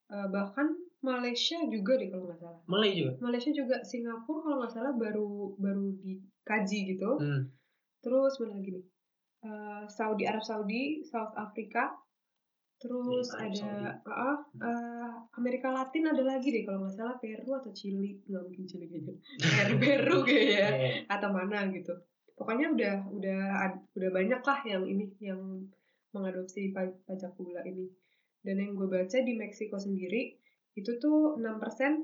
eh, 0.09 0.27
bahkan 0.31 0.71
Malaysia 1.05 1.61
juga 1.65 1.93
deh 1.95 2.09
kalau 2.09 2.25
nggak 2.25 2.41
salah. 2.41 2.61
Malay 2.65 2.91
juga. 2.91 3.11
Malaysia 3.21 3.51
juga 3.51 3.77
Singapura 3.81 4.39
kalau 4.41 4.57
nggak 4.59 4.73
salah 4.73 4.93
baru 4.95 5.29
baru 5.55 5.93
dikaji 6.01 6.79
gitu. 6.91 7.11
Hmm. 7.21 7.41
Terus 8.01 8.33
mana 8.37 8.57
lagi 8.57 8.71
nih? 8.73 8.85
Eh, 9.41 9.83
Saudi 9.87 10.23
Arab 10.25 10.41
Saudi, 10.41 10.83
South 11.03 11.37
Africa. 11.37 11.93
Terus 12.75 13.31
Iya, 13.31 13.37
Arab 13.39 13.45
ada 13.47 13.55
Saudi. 13.55 14.11
ah, 14.11 14.37
eh, 14.59 15.11
Amerika 15.33 15.67
Latin 15.71 16.03
ada 16.05 16.23
lagi 16.23 16.49
deh 16.49 16.63
kalau 16.63 16.83
nggak 16.83 16.93
salah 16.93 17.15
Peru 17.15 17.49
atau 17.53 17.71
Chili 17.71 18.19
nggak 18.21 18.43
mungkin 18.43 18.65
Chili 18.65 18.85
kayaknya 18.85 19.15
Peru 19.55 19.75
Peru 19.79 20.17
kayaknya 20.21 20.67
Eh, 20.75 20.91
atau 21.07 21.29
mana 21.31 21.71
gitu 21.71 21.95
pokoknya 22.35 22.67
udah 22.75 22.95
udah 23.15 23.41
udah 23.95 24.09
banyak 24.11 24.41
lah 24.43 24.59
yang 24.67 24.83
ini 24.83 25.07
yang 25.23 25.39
mengadopsi 26.11 26.75
pa- 26.75 26.99
pajak 27.07 27.31
gula 27.35 27.63
ini 27.63 27.87
dan 28.43 28.59
yang 28.59 28.75
gue 28.75 28.87
baca 28.87 29.17
di 29.17 29.33
Meksiko 29.33 29.79
sendiri 29.79 30.35
itu 30.75 30.91
tuh 30.95 31.35
6% 31.35 32.03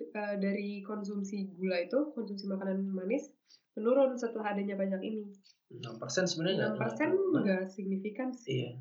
eh, 0.00 0.34
dari 0.36 0.80
konsumsi 0.80 1.48
gula 1.50 1.76
itu 1.78 2.12
konsumsi 2.12 2.44
makanan 2.46 2.88
manis 2.88 3.28
menurun 3.74 4.14
setelah 4.14 4.52
adanya 4.52 4.74
pajak 4.74 5.00
ini 5.00 5.28
6% 5.70 6.00
sebenarnya 6.24 6.72
6% 6.72 6.80
nggak- 7.12 7.44
nggak- 7.44 7.68
signifikan 7.68 8.32
sih 8.32 8.64
Iya. 8.64 8.80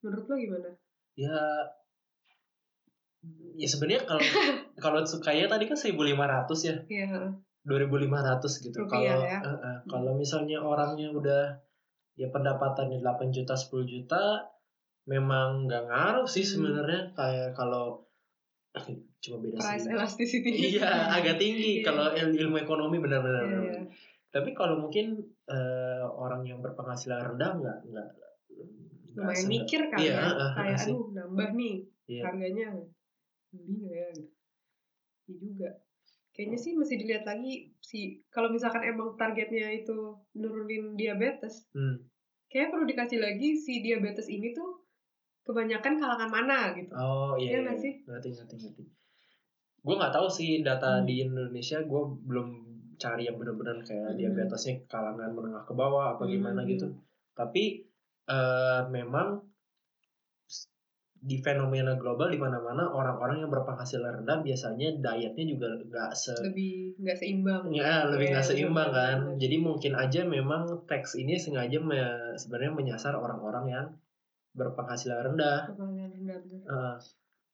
menurut 0.00 0.26
lo 0.26 0.34
gimana? 0.34 0.70
Ya 1.14 1.38
ya 3.54 3.66
sebenarnya 3.66 4.04
kalau 4.04 4.20
kalau 4.84 5.00
Tsukaya 5.02 5.46
tadi 5.46 5.64
kan 5.64 5.74
1500 5.74 6.58
ya 6.62 6.76
Iya. 6.86 7.32
2500 7.62 8.62
gitu 8.62 8.76
Rupiah 8.76 8.86
kalau 8.86 9.22
ya. 9.24 9.38
eh, 9.40 9.58
eh, 9.60 9.78
kalau 9.84 10.12
misalnya 10.14 10.58
orangnya 10.60 11.10
udah 11.10 11.42
ya 12.14 12.28
pendapatannya 12.28 12.98
8 12.98 13.28
juta 13.30 13.54
10 13.54 13.82
juta 13.84 14.46
memang 15.04 15.66
nggak 15.66 15.84
ngaruh 15.84 16.26
sih 16.26 16.42
Hmm. 16.42 16.52
sebenarnya 16.52 17.12
kayak 17.12 17.50
kalau 17.52 18.05
cuma 19.22 19.36
beda 19.38 19.56
Price 19.56 19.82
sih 19.82 19.90
elasticity. 19.90 20.50
iya 20.72 20.88
agak 21.10 21.36
tinggi 21.42 21.80
Iya. 21.80 21.84
kalau 21.84 22.06
il- 22.12 22.36
ilmu 22.36 22.56
ekonomi 22.58 22.96
benar-benar 22.98 23.44
Iya, 23.44 23.58
iya. 23.62 23.80
tapi 24.28 24.52
kalau 24.52 24.76
mungkin 24.78 25.16
eh, 25.46 26.04
orang 26.06 26.42
yang 26.42 26.60
berpenghasilan 26.60 27.22
rendah 27.26 27.50
nggak 27.54 27.78
nggak 27.86 28.08
Lumayan 29.16 29.48
mikir 29.48 29.80
kan 29.88 29.96
Iya, 29.96 30.12
ya. 30.12 30.28
ah, 30.28 30.50
Kayak 30.54 30.78
aduh 30.82 31.04
nambah 31.10 31.50
nih 31.52 31.76
Iya. 32.06 32.22
harganya. 32.22 32.68
Lebih 33.50 33.74
nggak 33.78 33.94
ya 33.94 34.08
gitu. 34.12 34.30
Iya 35.26 35.36
juga. 35.38 35.70
Kayaknya 36.30 36.58
sih 36.60 36.72
mesti 36.72 36.94
dilihat 36.94 37.24
lagi 37.24 37.52
si 37.80 37.98
kalau 38.28 38.52
misalkan 38.52 38.84
emang 38.84 39.16
targetnya 39.16 39.72
itu 39.72 39.96
nurunin 40.34 40.92
diabetes, 40.94 41.64
Hmm. 41.72 42.04
kayak 42.46 42.68
perlu 42.68 42.84
dikasih 42.84 43.18
lagi 43.18 43.56
si 43.56 43.80
diabetes 43.80 44.28
ini 44.28 44.52
tuh 44.52 44.84
kebanyakan 45.46 45.94
kalangan 45.96 46.28
mana 46.28 46.58
gitu. 46.74 46.92
Oh 46.92 47.38
iya, 47.38 47.48
Iya 47.48 47.52
iya, 47.52 47.58
nggak 47.62 47.76
iya. 47.78 47.84
sih? 47.86 47.92
ngerti 48.02 48.28
ngerti 48.34 48.54
ngerti. 48.58 48.82
Gue 49.80 49.94
nggak 49.94 50.10
tahu 50.12 50.26
sih 50.28 50.50
data 50.60 50.98
Hmm. 50.98 51.06
di 51.06 51.22
Indonesia. 51.22 51.78
Gue 51.80 52.02
belum 52.26 52.48
cari 52.96 53.22
yang 53.24 53.38
benar-benar 53.38 53.78
kayak 53.80 54.10
Hmm. 54.10 54.18
diabetesnya 54.18 54.82
kalangan 54.86 55.30
menengah 55.30 55.62
ke 55.62 55.72
bawah 55.72 56.18
apa 56.18 56.26
Hmm, 56.26 56.32
gimana 56.32 56.60
hmm. 56.60 56.70
gitu. 56.70 56.86
Tapi 57.32 57.86
eh, 58.26 58.80
memang 58.90 59.38
di 61.16 61.38
fenomena 61.38 61.94
global 61.94 62.28
di 62.28 62.36
mana-mana 62.36 62.86
orang-orang 62.86 63.42
yang 63.42 63.50
berpenghasilan 63.50 64.22
rendah 64.22 64.42
biasanya 64.42 64.94
dietnya 64.96 65.44
juga 65.48 65.68
nggak 65.80 66.10
se 66.12 66.34
Lebih 66.38 66.98
nggak 66.98 67.16
seimbang. 67.16 67.62
ya 67.72 68.06
lebih 68.06 68.26
Iya, 68.26 68.32
nggak 68.34 68.46
seimbang 68.46 68.90
benar, 68.90 68.94
kan. 68.94 69.18
Jadi 69.38 69.56
mungkin 69.58 69.92
aja 69.94 70.20
memang 70.22 70.62
teks 70.84 71.14
ini 71.14 71.34
sengaja 71.34 71.78
me- 71.80 72.34
sebenarnya 72.36 72.72
menyasar 72.74 73.14
orang-orang 73.14 73.64
yang 73.66 73.86
berpenghasilan 74.56 75.20
rendah. 75.22 75.68
Kebanyakan 75.68 76.10
rendah. 76.10 76.38
Eh, 76.64 76.96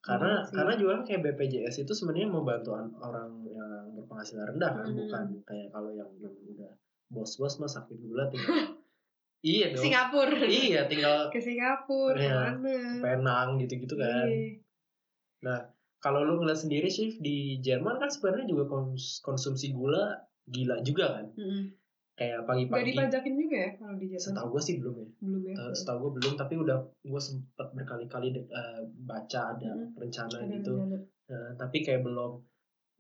karena 0.01 0.31
sih. 0.41 0.51
karena 0.53 0.73
juga 0.75 0.93
kayak 1.03 1.21
BPJS 1.25 1.77
itu 1.81 1.93
sebenarnya 1.93 2.27
membantu 2.29 2.71
an- 2.73 2.95
orang 2.97 3.43
yang 3.45 3.91
berpenghasilan 3.93 4.47
rendah 4.49 4.71
kan 4.73 4.85
Hmm. 4.85 4.97
bukan 4.97 5.25
kayak 5.45 5.69
kalau 5.69 5.91
yang, 5.91 6.11
yang 6.17 6.35
udah 6.49 6.73
bos-bos 7.09 7.55
mah 7.57 7.69
sakit 7.69 7.99
gula 8.01 8.27
tinggal 8.27 8.51
iya 9.45 9.71
dong 9.71 9.79
Singapura. 9.81 10.43
iya 10.43 10.87
tinggal 10.87 11.29
Ke 11.29 11.39
Singapura, 11.39 12.17
Iya. 12.17 12.35
ke 12.53 12.59
mana? 12.59 12.99
penang 13.01 13.49
gitu-gitu 13.59 13.95
kan 13.95 14.27
Iya. 14.27 15.57
kalau 15.99 16.21
lu 16.21 16.35
ngeliat 16.37 16.59
sendiri 16.59 16.87
sih 16.89 17.15
di 17.17 17.59
Jerman 17.59 17.95
kan 17.97 18.09
sebenarnya 18.09 18.47
juga 18.49 18.67
kons- 18.67 19.19
konsumsi 19.21 19.71
gula 19.71 20.19
gila 20.45 20.83
juga 20.83 21.15
kan 21.15 21.27
Mm-mm. 21.33 21.63
Kayak 22.23 22.47
pagi-pagi 22.47 22.95
dipajakin 22.95 23.35
juga 23.35 23.57
ya 23.59 23.71
kalau 23.75 23.95
di 23.99 24.07
Jerman? 24.07 24.23
setahu 24.23 24.47
gue 24.55 24.63
sih 24.63 24.75
belum 24.79 24.95
ya 24.95 25.07
Belum 25.19 25.43
ya? 25.43 25.55
Eh, 25.59 25.75
setahu 25.75 25.97
gue 25.99 26.13
belum 26.23 26.33
tapi 26.39 26.55
udah 26.55 26.79
gue 27.03 27.21
sempet 27.21 27.69
berkali-kali 27.75 28.29
eh, 28.39 28.81
baca 29.03 29.41
ada 29.59 29.71
Mm-mm. 29.75 29.99
rencana 29.99 30.37
Ada 30.39 30.55
gitu. 30.55 30.73
Eh, 31.27 31.51
tapi 31.59 31.79
kayak 31.83 32.07
belum 32.07 32.33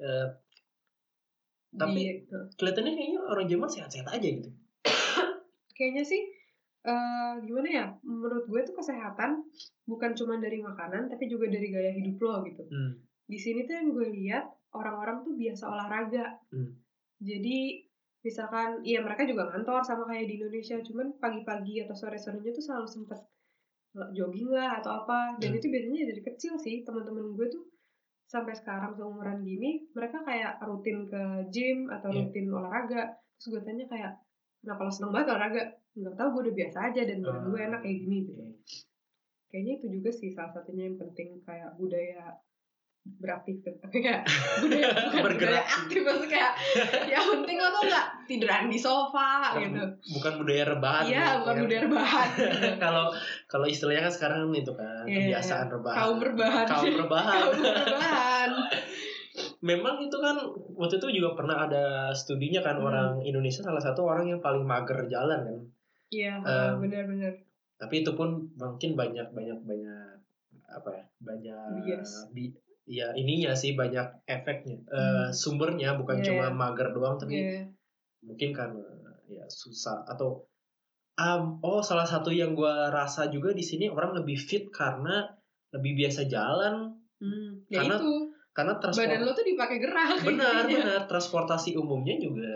Eh, 0.02 0.29
tapi 1.73 2.00
Di- 2.02 2.26
nah, 2.26 2.43
kelihatannya 2.59 2.93
kayaknya 2.93 3.21
orang 3.23 3.47
Jerman 3.47 3.71
sehat-sehat 3.71 4.09
aja 4.11 4.29
gitu. 4.29 4.50
kayaknya 5.79 6.02
sih 6.02 6.26
eh 6.83 7.33
gimana 7.47 7.69
ya? 7.71 7.87
Menurut 8.02 8.50
gue 8.50 8.61
tuh 8.67 8.75
kesehatan 8.75 9.47
bukan 9.87 10.11
cuma 10.19 10.43
dari 10.43 10.59
makanan 10.59 11.07
tapi 11.07 11.31
juga 11.31 11.47
dari 11.47 11.71
gaya 11.71 11.95
hidup 11.95 12.19
lo 12.19 12.43
gitu. 12.43 12.67
Hmm. 12.67 12.99
Di 13.31 13.38
sini 13.38 13.62
tuh 13.62 13.79
yang 13.79 13.95
gue 13.95 14.11
lihat 14.11 14.45
orang-orang 14.75 15.23
tuh 15.23 15.38
biasa 15.38 15.64
olahraga. 15.71 16.43
Hmm. 16.50 16.75
Jadi 17.23 17.82
misalkan 18.23 18.81
iya 18.83 19.02
mereka 19.02 19.26
juga 19.26 19.50
kantor 19.50 19.83
sama 19.83 20.07
kayak 20.07 20.31
di 20.31 20.35
Indonesia, 20.38 20.79
cuman 20.79 21.19
pagi-pagi 21.19 21.83
atau 21.83 21.95
sore-sorenya 21.95 22.50
tuh 22.50 22.64
selalu 22.64 22.87
sempet 22.87 23.19
jogging 24.14 24.49
lah 24.49 24.81
atau 24.81 25.05
apa. 25.05 25.37
Dan 25.37 25.52
Hmm. 25.52 25.59
itu 25.61 25.67
biasanya 25.69 26.02
dari 26.09 26.23
kecil 26.23 26.55
sih 26.57 26.81
teman-teman 26.81 27.35
gue 27.37 27.47
tuh 27.50 27.62
sampai 28.25 28.57
sekarang 28.57 28.97
seumuran 28.97 29.45
gini 29.45 29.85
mereka 29.93 30.25
kayak 30.25 30.57
rutin 30.64 31.05
ke 31.05 31.23
gym 31.52 31.93
atau 31.93 32.09
Iya. 32.09 32.25
rutin 32.25 32.47
olahraga. 32.49 33.02
Terus 33.37 33.47
gue 33.52 33.62
tanya 33.62 33.85
kayak 33.85 34.12
kenapa 34.64 34.81
lo 34.87 34.93
seneng 34.95 35.12
banget 35.12 35.29
olahraga? 35.37 35.62
Nggak 35.93 36.14
tahu 36.17 36.29
gue 36.33 36.43
udah 36.49 36.55
biasa 36.57 36.79
aja 36.88 37.00
dan 37.05 37.19
badan 37.21 37.45
gue 37.45 37.61
Ah, 37.61 37.67
enak 37.69 37.81
kayak 37.85 37.99
gini 38.00 38.17
gitu. 38.25 38.33
oke. 38.41 38.57
Kayaknya 39.52 39.73
itu 39.76 39.87
juga 40.00 40.11
sih 40.11 40.29
salah 40.33 40.49
satunya 40.49 40.88
yang 40.88 40.97
penting 40.97 41.29
kayak 41.45 41.76
budaya 41.76 42.41
beraktif 43.02 43.59
kayak 43.90 44.23
budaya 44.62 44.87
bukan 44.88 45.11
budaya 45.11 45.25
Bergerak. 45.26 45.64
aktif 45.66 46.00
maksudnya 46.00 46.30
kayak 46.30 46.52
yang 47.09 47.25
penting 47.28 47.56
lo 47.56 47.68
tuh 47.68 47.82
nggak 47.85 48.06
tiduran 48.25 48.62
di 48.66 48.78
sofa 48.78 49.30
Bukan- 49.42 49.62
gitu 49.64 49.82
Bukan 50.12 50.32
budaya 50.38 50.64
rebahan. 50.68 51.02
iya 51.04 51.25
gitu 51.25 51.38
bukan 51.42 51.52
ya. 51.52 51.61
budaya 51.61 51.80
rebahan 51.82 52.28
kalau 52.85 53.04
kalau 53.47 53.66
istilahnya 53.66 54.02
kan 54.02 54.12
sekarang 54.12 54.40
itu 54.52 54.71
kan 54.73 55.02
Iya, 55.02 55.18
kebiasaan 55.35 55.66
rebahan. 55.68 55.99
kaum 55.99 56.18
rebahan 56.21 56.64
Kaum 56.64 56.87
rebahan. 56.97 57.38
kaum 57.42 57.52
rebahan 57.59 58.50
Memang 59.61 59.97
itu 59.99 60.16
kan 60.16 60.37
waktu 60.73 60.99
itu 60.99 61.09
juga 61.16 61.32
pernah 61.35 61.64
ada 61.64 61.85
studinya 62.12 62.61
kan 62.61 62.76
Hmm. 62.76 62.85
orang 62.85 63.11
Indonesia 63.21 63.62
salah 63.62 63.80
satu 63.80 64.04
orang 64.04 64.28
yang 64.28 64.38
paling 64.38 64.62
mager 64.62 65.06
jalan 65.06 65.40
kan. 65.40 65.59
iya 66.09 66.37
Em, 66.37 66.78
benar-benar 66.78 67.32
Tapi 67.75 67.94
itu 68.00 68.12
pun 68.12 68.28
mungkin 68.54 68.92
banyak 68.92 69.26
banyak 69.28 69.59
banyak 69.61 70.11
apa 70.68 70.88
ya 70.90 71.04
banyak 71.18 71.68
Bias. 71.80 72.28
bi- 72.30 72.52
ya 72.85 73.15
ininya 73.15 73.55
sih 73.55 73.73
banyak 73.73 74.27
efeknya 74.27 74.77
Eh, 74.85 74.99
Hmm. 74.99 75.31
sumbernya 75.33 75.95
bukan 75.95 76.19
Iya, 76.19 76.27
cuma 76.29 76.45
iya. 76.47 76.55
mager 76.55 76.89
doang 76.91 77.15
tapi 77.17 77.37
Iya. 77.39 77.71
mungkin 78.23 78.51
karena 78.51 78.83
ya 79.27 79.45
susah 79.47 80.03
atau 80.05 80.45
um, 81.15 81.62
oh 81.62 81.81
salah 81.81 82.05
satu 82.05 82.31
yang 82.31 82.53
gua 82.53 82.91
rasa 82.91 83.27
juga 83.27 83.51
di 83.51 83.62
sini 83.62 83.87
orang 83.87 84.19
lebih 84.19 84.35
fit 84.37 84.69
karena 84.69 85.31
lebih 85.71 85.95
biasa 85.99 86.27
jalan 86.27 86.99
Hmm, 87.23 87.62
ya 87.71 87.87
Karena 87.87 88.03
itu 88.03 88.12
karena 88.51 88.73
badan 88.75 88.83
transport 88.83 89.23
lo 89.23 89.31
tuh 89.33 89.47
dipakai 89.47 89.79
gerak 89.79 90.19
benar 90.21 90.67
intinya. 90.67 90.75
benar 90.75 91.01
transportasi 91.07 91.79
umumnya 91.79 92.19
juga 92.19 92.51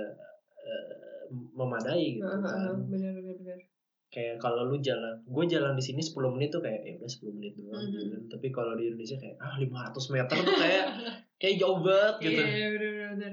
eh, 0.59 0.93
memadai 1.31 2.19
gitu 2.19 2.27
Heeh, 2.27 2.43
kan 2.43 2.75
benar 2.83 3.15
benar 3.15 3.35
benar 3.39 3.59
kayak 4.07 4.39
kalau 4.39 4.65
lu 4.65 4.79
jalan 4.79 5.19
gue 5.21 5.45
jalan 5.47 5.75
di 5.75 5.83
sini 5.83 6.01
10 6.01 6.15
menit 6.31 6.49
tuh 6.49 6.61
kayak 6.61 6.81
ya 6.81 6.93
udah 6.97 7.11
10 7.11 7.33
menit 7.33 7.53
doang 7.55 7.81
Mhm. 7.81 7.91
gitu 7.91 8.07
kan. 8.09 8.23
tapi 8.31 8.47
kalau 8.49 8.73
di 8.75 8.85
Indonesia 8.87 9.17
kayak 9.17 9.37
ah 9.37 9.55
500 9.55 10.15
meter 10.15 10.37
tuh 10.39 10.57
kayak 10.57 10.87
kayak 11.41 11.57
jauh 11.57 11.81
banget 11.81 12.15
gitu 12.23 12.41
iya 12.41 12.67
benar 12.71 12.71
benar 12.73 13.09
benar 13.13 13.33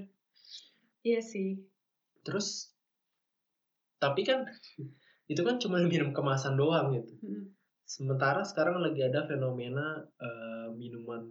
iya 1.01 1.19
sih 1.21 1.49
terus 2.21 2.73
tapi 3.97 4.21
kan 4.21 4.43
itu 5.25 5.39
kan 5.39 5.55
cuma 5.55 5.79
minum 5.81 6.11
kemasan 6.11 6.55
doang 6.55 6.91
gitu 6.91 7.13
Mm. 7.19 7.55
sementara 7.85 8.41
sekarang 8.41 8.79
lagi 8.79 8.99
ada 8.99 9.23
fenomena 9.23 9.85
eh, 10.17 10.67
minuman 10.73 11.23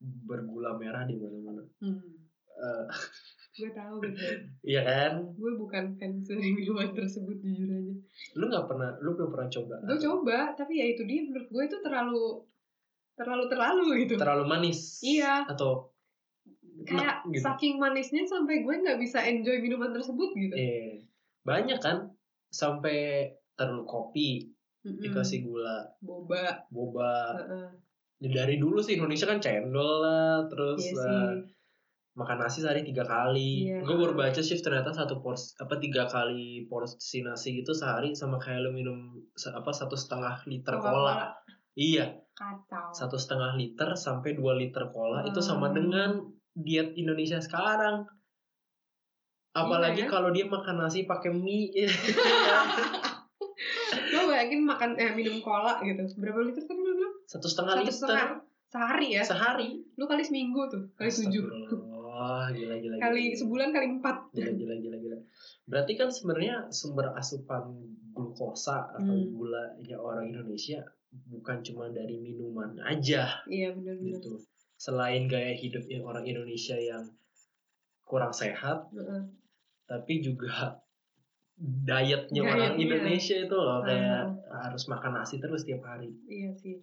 bergula 0.00 0.72
merah 0.74 1.04
di 1.04 1.12
mana-mana 1.14 1.60
Hmm. 1.76 2.00
Eh, 2.50 2.86
gue 3.60 3.70
tahu 3.76 3.94
gue 4.00 4.12
tahu 4.16 4.34
iya 4.64 4.80
kan? 4.82 5.12
Gue 5.36 5.52
bukan 5.60 5.84
fans 6.00 6.24
dari 6.24 6.50
minuman 6.56 6.90
tersebut 6.96 7.36
jujur 7.44 7.68
aja. 7.68 7.94
Lu 8.40 8.44
nggak 8.48 8.66
pernah 8.66 8.90
lu 9.04 9.14
belum 9.14 9.30
pernah 9.30 9.48
coba? 9.52 9.74
Gue 9.84 9.98
coba 10.00 10.38
tapi 10.56 10.80
ya 10.80 10.86
itu 10.96 11.04
dia 11.04 11.20
menurut 11.28 11.48
gue 11.52 11.62
itu 11.68 11.78
terlalu 11.84 12.26
terlalu 13.14 13.44
terlalu 13.52 13.84
gitu. 14.08 14.14
Terlalu 14.16 14.44
manis? 14.48 15.04
Iya. 15.04 15.44
atau 15.44 15.92
kayak 16.80 17.28
gitu. 17.28 17.44
saking 17.44 17.76
manisnya 17.76 18.24
sampai 18.24 18.64
gue 18.64 18.74
nggak 18.80 18.96
bisa 18.96 19.20
enjoy 19.20 19.60
minuman 19.60 19.92
tersebut 19.92 20.32
gitu. 20.32 20.54
Eh 20.56 21.04
banyak 21.44 21.76
kan? 21.76 22.08
Sampai 22.48 23.28
terlalu 23.54 23.84
kopi 23.84 24.48
Mm-mm. 24.88 25.04
dikasih 25.04 25.44
gula. 25.44 25.92
Boba. 26.00 26.64
Boba. 26.72 27.36
Heeh. 27.36 27.68
Ya, 28.20 28.44
dari 28.44 28.60
dulu 28.60 28.84
sih 28.84 29.00
Indonesia 29.00 29.24
kan 29.24 29.40
cendol 29.40 30.04
lah 30.04 30.44
terus 30.44 30.84
iya 30.84 30.92
lah, 30.92 31.08
sih 31.08 31.59
makan 32.20 32.36
nasi 32.38 32.60
sehari 32.60 32.84
tiga 32.84 33.00
kali. 33.00 33.64
Iya. 33.64 33.80
gue 33.80 33.94
baru 33.96 34.12
baca 34.12 34.36
sih 34.36 34.56
ternyata 34.56 34.92
satu 34.92 35.18
porsi 35.18 35.56
apa 35.56 35.80
tiga 35.80 36.04
kali 36.04 36.68
porsi 36.68 37.20
nasi 37.20 37.56
gitu 37.56 37.72
sehari 37.72 38.12
sama 38.12 38.36
kayak 38.36 38.60
lu 38.60 38.70
minum 38.70 39.16
apa 39.32 39.70
satu 39.72 39.96
setengah 39.96 40.44
liter 40.44 40.76
cola. 40.76 41.32
Iya. 41.72 42.12
Kacau. 42.36 42.92
Satu 42.92 43.16
setengah 43.16 43.54
liter 43.54 43.88
sampai 43.94 44.32
dua 44.32 44.52
liter 44.52 44.88
cola 44.88 45.20
itu 45.24 45.40
sama 45.40 45.68
Hmm. 45.68 45.74
dengan 45.74 46.10
diet 46.52 46.92
Indonesia 46.94 47.38
sekarang. 47.38 48.04
Apalagi 49.50 50.04
ya. 50.04 50.06
kalau 50.06 50.28
dia 50.30 50.44
makan 50.44 50.76
nasi 50.78 51.04
pakai 51.04 51.32
mie. 51.32 51.72
Lo 54.10 54.26
bayangin 54.26 54.62
makan 54.62 54.96
eh 54.96 55.10
minum 55.12 55.38
cola 55.40 55.78
gitu 55.80 56.00
berapa 56.16 56.38
liter 56.42 56.62
tadi 56.62 56.76
lo 56.76 56.90
bilang? 56.94 57.14
Satu 57.24 57.46
setengah 57.46 57.72
satu 57.76 57.82
liter. 57.82 57.96
setengah. 57.96 58.28
Sehari 58.70 59.06
ya? 59.10 59.22
Sehari. 59.22 59.68
Lu 59.94 60.04
kali 60.06 60.22
seminggu 60.22 60.66
tuh 60.66 60.82
kali 60.94 61.10
tujuh 61.10 61.42
Wah, 62.20 62.52
gila 62.52 62.76
gila. 62.76 62.94
kali 62.98 63.22
gila. 63.26 63.38
sebulan 63.38 63.68
kali 63.70 63.86
empat 63.90 64.16
Gila 64.30 64.52
gila 64.52 64.74
gila 64.76 64.96
gila. 64.98 65.18
Berarti 65.64 65.92
kan 65.94 66.08
sebenarnya 66.08 66.68
sumber 66.70 67.16
asupan 67.16 67.64
glukosa 68.12 68.92
atau 68.92 69.16
Hmm. 69.16 69.32
gula 69.32 69.64
ya 69.80 69.96
orang 69.96 70.28
Indonesia 70.28 70.84
bukan 71.26 71.58
cuma 71.60 71.88
dari 71.88 72.14
minuman 72.16 72.76
aja 72.80 73.42
iya 73.48 73.72
benar-benar 73.72 74.14
gitu. 74.14 74.38
selain 74.76 75.26
gaya 75.26 75.50
hidup 75.52 75.82
yang 75.84 76.04
orang 76.04 76.22
Indonesia 76.22 76.76
yang 76.76 77.02
kurang 78.04 78.30
sehat 78.30 78.86
tapi 79.84 80.20
juga 80.20 80.78
dietnya 81.56 82.42
orang 82.44 82.72
Dietnya. 82.72 82.84
Indonesia 82.94 83.36
itu 83.38 83.56
loh 83.56 83.80
kayak 83.80 84.22
Ah. 84.44 84.62
harus 84.64 84.86
makan 84.86 85.12
nasi 85.16 85.36
terus 85.36 85.62
tiap 85.62 85.82
hari 85.82 86.14
Iya 86.24 86.54
sih. 86.54 86.78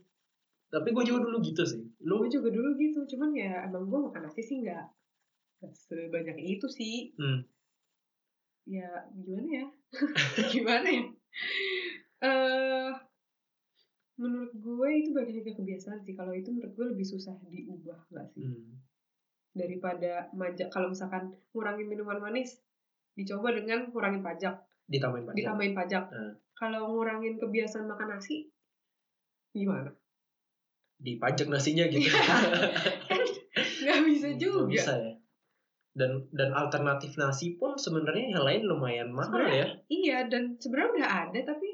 tapi 0.68 0.92
gue 0.92 1.04
juga 1.06 1.24
dulu 1.24 1.40
gitu 1.40 1.64
sih 1.64 1.84
lu 2.02 2.20
Gue 2.20 2.30
juga 2.30 2.50
dulu 2.50 2.76
gitu, 2.76 3.00
cuman 3.08 3.32
ya 3.32 3.64
emang 3.64 3.86
gue 3.86 4.00
makan 4.02 4.22
nasi 4.24 4.42
sih 4.42 4.60
nggak 4.60 4.86
sebanyak 5.62 6.38
itu 6.38 6.68
sih. 6.70 7.12
Hmm. 7.18 7.44
Ya 8.68 8.88
gimana 9.16 9.48
ya? 9.50 9.66
gimana 10.54 10.88
ya? 10.88 11.04
Eh 12.22 12.92
menurut 14.18 14.50
gue 14.58 14.90
itu 14.98 15.10
bagian 15.14 15.40
dari 15.42 15.54
kebiasaan 15.54 16.02
sih. 16.02 16.18
Kalau 16.18 16.34
itu 16.34 16.50
menurut 16.52 16.74
gue 16.74 16.86
lebih 16.94 17.06
susah 17.06 17.38
diubah 17.48 18.00
nggak 18.12 18.28
sih? 18.34 18.44
hmm, 18.44 18.76
Daripada 19.54 20.30
majak 20.34 20.70
kalau 20.70 20.92
misalkan 20.92 21.34
ngurangin 21.54 21.90
minuman 21.90 22.20
manis, 22.20 22.62
dicoba 23.18 23.54
dengan 23.54 23.90
ngurangin 23.90 24.22
pajak, 24.22 24.62
ditambahin 24.86 25.26
pajak 25.26 25.38
ditambahin 25.38 25.74
pajak. 25.74 26.04
Hmm. 26.14 26.34
Kalau 26.58 26.90
ngurangin 26.94 27.38
kebiasaan 27.38 27.86
makan 27.86 28.18
nasi, 28.18 28.50
gimana? 29.54 29.94
dipajak 30.98 31.46
nasinya 31.46 31.86
gitu 31.94 32.10
kan 32.18 33.22
nggak 33.86 34.02
bisa 34.10 34.28
Nggak 34.34 34.42
juga. 34.42 34.66
bisa 34.66 34.94
ya 34.98 35.14
dan 35.98 36.22
dan 36.30 36.54
alternatif 36.54 37.18
nasi 37.18 37.58
pun 37.58 37.74
sebenarnya 37.74 38.38
yang 38.38 38.46
lain 38.46 38.64
lumayan 38.70 39.10
mahal 39.10 39.42
ya. 39.50 39.66
Iya, 39.90 40.30
dan 40.30 40.56
sebenarnya 40.62 41.02
udah 41.02 41.10
ada 41.28 41.40
tapi 41.42 41.68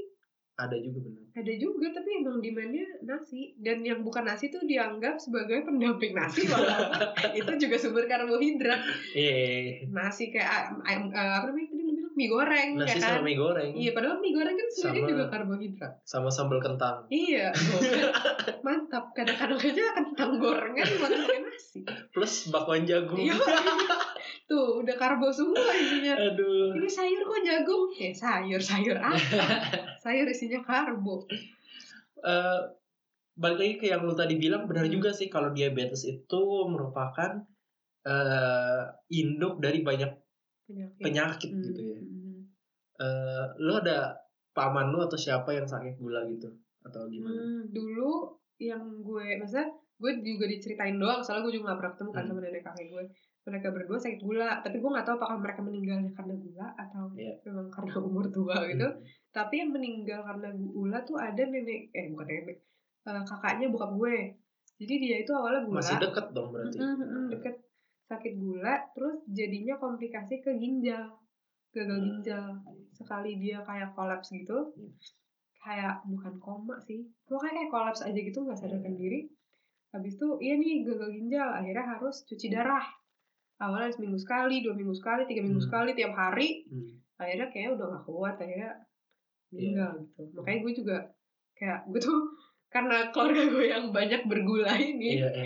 ada 0.54 0.78
juga 0.78 1.10
benar. 1.10 1.26
Ada 1.34 1.54
juga 1.58 1.88
tapi 1.90 2.10
emang 2.22 2.38
demandnya 2.38 2.86
nasi. 3.04 3.58
Dan 3.58 3.82
yang 3.82 4.06
bukan 4.06 4.22
nasi 4.22 4.54
tuh 4.54 4.62
dianggap 4.70 5.18
sebagai 5.18 5.66
pendamping 5.66 6.14
nasi 6.14 6.46
walaupun 6.52 6.94
itu 7.34 7.52
juga 7.58 7.76
sumber 7.82 8.06
karbohidrat. 8.06 8.82
Eh 9.18 9.90
nasi 9.90 10.30
kayak 10.30 10.50
ah, 10.50 10.66
ayam 10.86 11.10
eh, 11.10 11.34
apa 11.42 11.50
namanya 11.50 11.73
mie 12.14 12.28
goreng 12.28 12.70
nasi 12.76 12.98
ya 12.98 13.00
kan? 13.00 13.10
sama 13.16 13.22
mie 13.24 13.36
goreng. 13.36 13.72
Iya 13.72 13.92
padahal 13.92 14.18
mie 14.18 14.32
goreng 14.32 14.54
kan 14.54 14.68
sebenarnya 14.68 14.94
Sama- 15.00 15.10
juga 15.10 15.24
karbohidrat. 15.28 15.94
sama 16.04 16.30
sambal 16.30 16.60
kentang. 16.60 16.98
Iya 17.08 17.50
mantap. 18.66 19.10
Kadang-kadang 19.12 19.60
aja 19.60 19.84
kentang 19.94 20.32
gorengan 20.38 20.88
makan 20.96 21.20
pakai 21.22 21.40
nasi. 21.42 21.80
Plus 22.10 22.34
bakwan 22.48 22.84
jagung. 22.84 23.18
Iya. 23.18 23.34
Tuh 24.44 24.80
udah 24.80 24.94
karbo 24.94 25.28
semua 25.28 25.72
isinya. 25.72 26.14
Aduh. 26.16 26.76
Ini 26.76 26.86
sayur 26.86 27.22
kok 27.24 27.42
jagung? 27.42 27.84
Ya 27.92 28.12
sayur 28.12 28.60
sayur 28.60 28.98
apa? 28.98 29.18
Sayur 30.04 30.28
isinya 30.28 30.60
karbo. 30.60 31.24
Eh, 32.20 32.60
balik 33.34 33.58
lagi 33.58 33.76
ke 33.78 33.86
yang 33.88 34.04
lu 34.04 34.14
tadi 34.14 34.36
bilang 34.36 34.64
benar 34.64 34.84
Hmm. 34.84 34.94
juga 34.94 35.10
sih 35.10 35.26
kalau 35.26 35.50
diabetes 35.50 36.04
itu 36.04 36.42
merupakan 36.66 37.42
eh 38.02 38.84
induk 39.10 39.58
dari 39.58 39.80
banyak 39.80 40.12
penyakit, 40.66 41.02
penyakit 41.02 41.50
Hmm, 41.50 41.64
gitu 41.64 41.82
ya. 41.84 41.98
hmm. 41.98 42.40
Eh 42.96 43.46
lu 43.60 43.74
ada 43.76 44.16
paman 44.52 44.90
lu 44.90 45.00
atau 45.00 45.16
siapa 45.16 45.50
yang 45.50 45.66
sakit 45.66 45.96
gula 45.96 46.24
gitu 46.26 46.48
atau 46.82 47.08
gimana? 47.08 47.34
Hmm, 47.34 47.62
dulu 47.68 48.32
yang 48.58 48.80
gue 49.00 49.28
maksudnya 49.36 49.66
gue 49.96 50.12
juga 50.22 50.46
diceritain 50.46 50.96
doang 50.96 51.20
soalnya 51.20 51.44
gue 51.44 51.54
juga 51.54 51.72
gak 51.72 51.80
pernah 51.80 51.94
ketemu 51.94 52.12
kan 52.12 52.22
Hmm. 52.22 52.30
sama 52.30 52.42
nenek 52.42 52.64
kakek 52.64 52.88
gue 52.88 53.04
mereka 53.44 53.68
berdua 53.70 53.98
sakit 53.98 54.20
gula 54.20 54.50
tapi 54.58 54.78
gue 54.78 54.88
nggak 54.88 55.04
tahu 55.04 55.16
apakah 55.16 55.38
mereka 55.38 55.60
meninggalnya 55.62 56.12
karena 56.12 56.34
gula 56.34 56.68
atau 56.74 57.12
Iya. 57.14 57.34
memang 57.44 57.68
karena 57.70 57.92
umur 58.00 58.26
tua 58.30 58.56
gitu 58.66 58.84
Hmm. 58.86 59.00
tapi 59.32 59.54
yang 59.58 59.72
meninggal 59.72 60.22
karena 60.22 60.50
gula 60.54 60.98
tuh 61.02 61.18
ada 61.18 61.44
nenek 61.44 61.92
eh 61.92 62.06
bukan 62.08 62.26
nenek 62.26 62.58
eh, 63.04 63.24
kakaknya 63.26 63.68
bokap 63.68 63.92
gue 63.94 64.16
jadi 64.76 64.94
dia 64.98 65.18
itu 65.20 65.32
awalnya 65.32 65.62
gula 65.62 65.78
Masih 65.78 65.98
deket 66.00 66.26
dong 66.32 66.50
berarti. 66.50 66.78
Mm-mm, 66.78 66.96
mm-mm, 66.96 67.26
deket 67.32 67.56
sakit 68.04 68.34
gula 68.36 68.84
terus 68.92 69.24
jadinya 69.28 69.76
komplikasi 69.76 70.40
ke 70.40 70.52
ginjal 70.54 71.16
gagal 71.72 71.98
Hmm. 71.98 72.06
ginjal 72.12 72.46
sekali 72.92 73.38
dia 73.38 73.62
kayak 73.62 73.94
kolaps 73.94 74.30
gitu 74.30 74.72
Hmm. 74.72 74.92
kayak 75.58 76.04
bukan 76.06 76.36
koma 76.38 76.76
sih 76.80 77.08
pokoknya 77.24 77.54
kayak 77.58 77.72
kolaps 77.72 78.02
aja 78.02 78.14
gitu 78.16 78.40
nggak 78.40 78.54
Hmm. 78.54 78.64
sadarkan 78.68 78.94
diri 78.94 79.26
habis 79.90 80.14
itu 80.14 80.28
iya 80.40 80.56
nih 80.56 80.84
gagal 80.84 81.10
ginjal 81.12 81.50
akhirnya 81.50 81.86
harus 81.88 82.22
cuci 82.24 82.48
darah 82.50 82.86
awalnya 83.58 83.90
seminggu 83.90 84.18
sekali 84.18 84.60
dua 84.60 84.74
minggu 84.74 84.92
sekali 84.92 85.24
tiga 85.24 85.42
minggu 85.42 85.58
Hmm. 85.58 85.70
sekali 85.70 85.92
tiap 85.94 86.14
hari 86.14 86.66
Hmm. 86.66 87.00
akhirnya 87.16 87.48
kayak 87.50 87.70
udah 87.74 87.86
gak 87.90 88.04
kuat 88.04 88.36
akhirnya 88.36 88.74
Iya. 88.74 89.54
meninggal 89.54 89.92
gitu 90.04 90.22
makanya 90.34 90.60
gue 90.60 90.74
juga 90.76 90.98
kayak 91.54 91.80
gue 91.88 92.00
tuh 92.02 92.20
karena 92.74 93.14
keluarga 93.14 93.44
gue 93.46 93.66
yang 93.70 93.86
banyak 93.90 94.26
bergula 94.26 94.74
ini 94.74 95.22
Iya, 95.22 95.30
iya. 95.30 95.46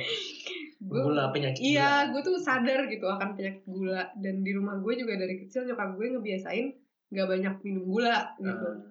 Gula 0.79 1.27
penyakit 1.29 1.59
Iya, 1.59 1.89
gula. 2.07 2.11
gue 2.15 2.21
tuh 2.23 2.35
sadar 2.39 2.79
gitu 2.87 3.03
akan 3.03 3.35
penyakit 3.35 3.67
gula 3.67 4.07
dan 4.15 4.35
di 4.39 4.51
rumah 4.55 4.79
gue 4.79 4.93
juga 4.95 5.13
dari 5.13 5.35
kecil 5.37 5.67
nyokap 5.67 5.93
gue 5.93 6.07
ngebiasain 6.15 6.67
nggak 7.07 7.27
banyak 7.27 7.53
minum 7.61 7.83
gula 7.85 8.31
gitu. 8.37 8.67
Ah, 8.71 8.87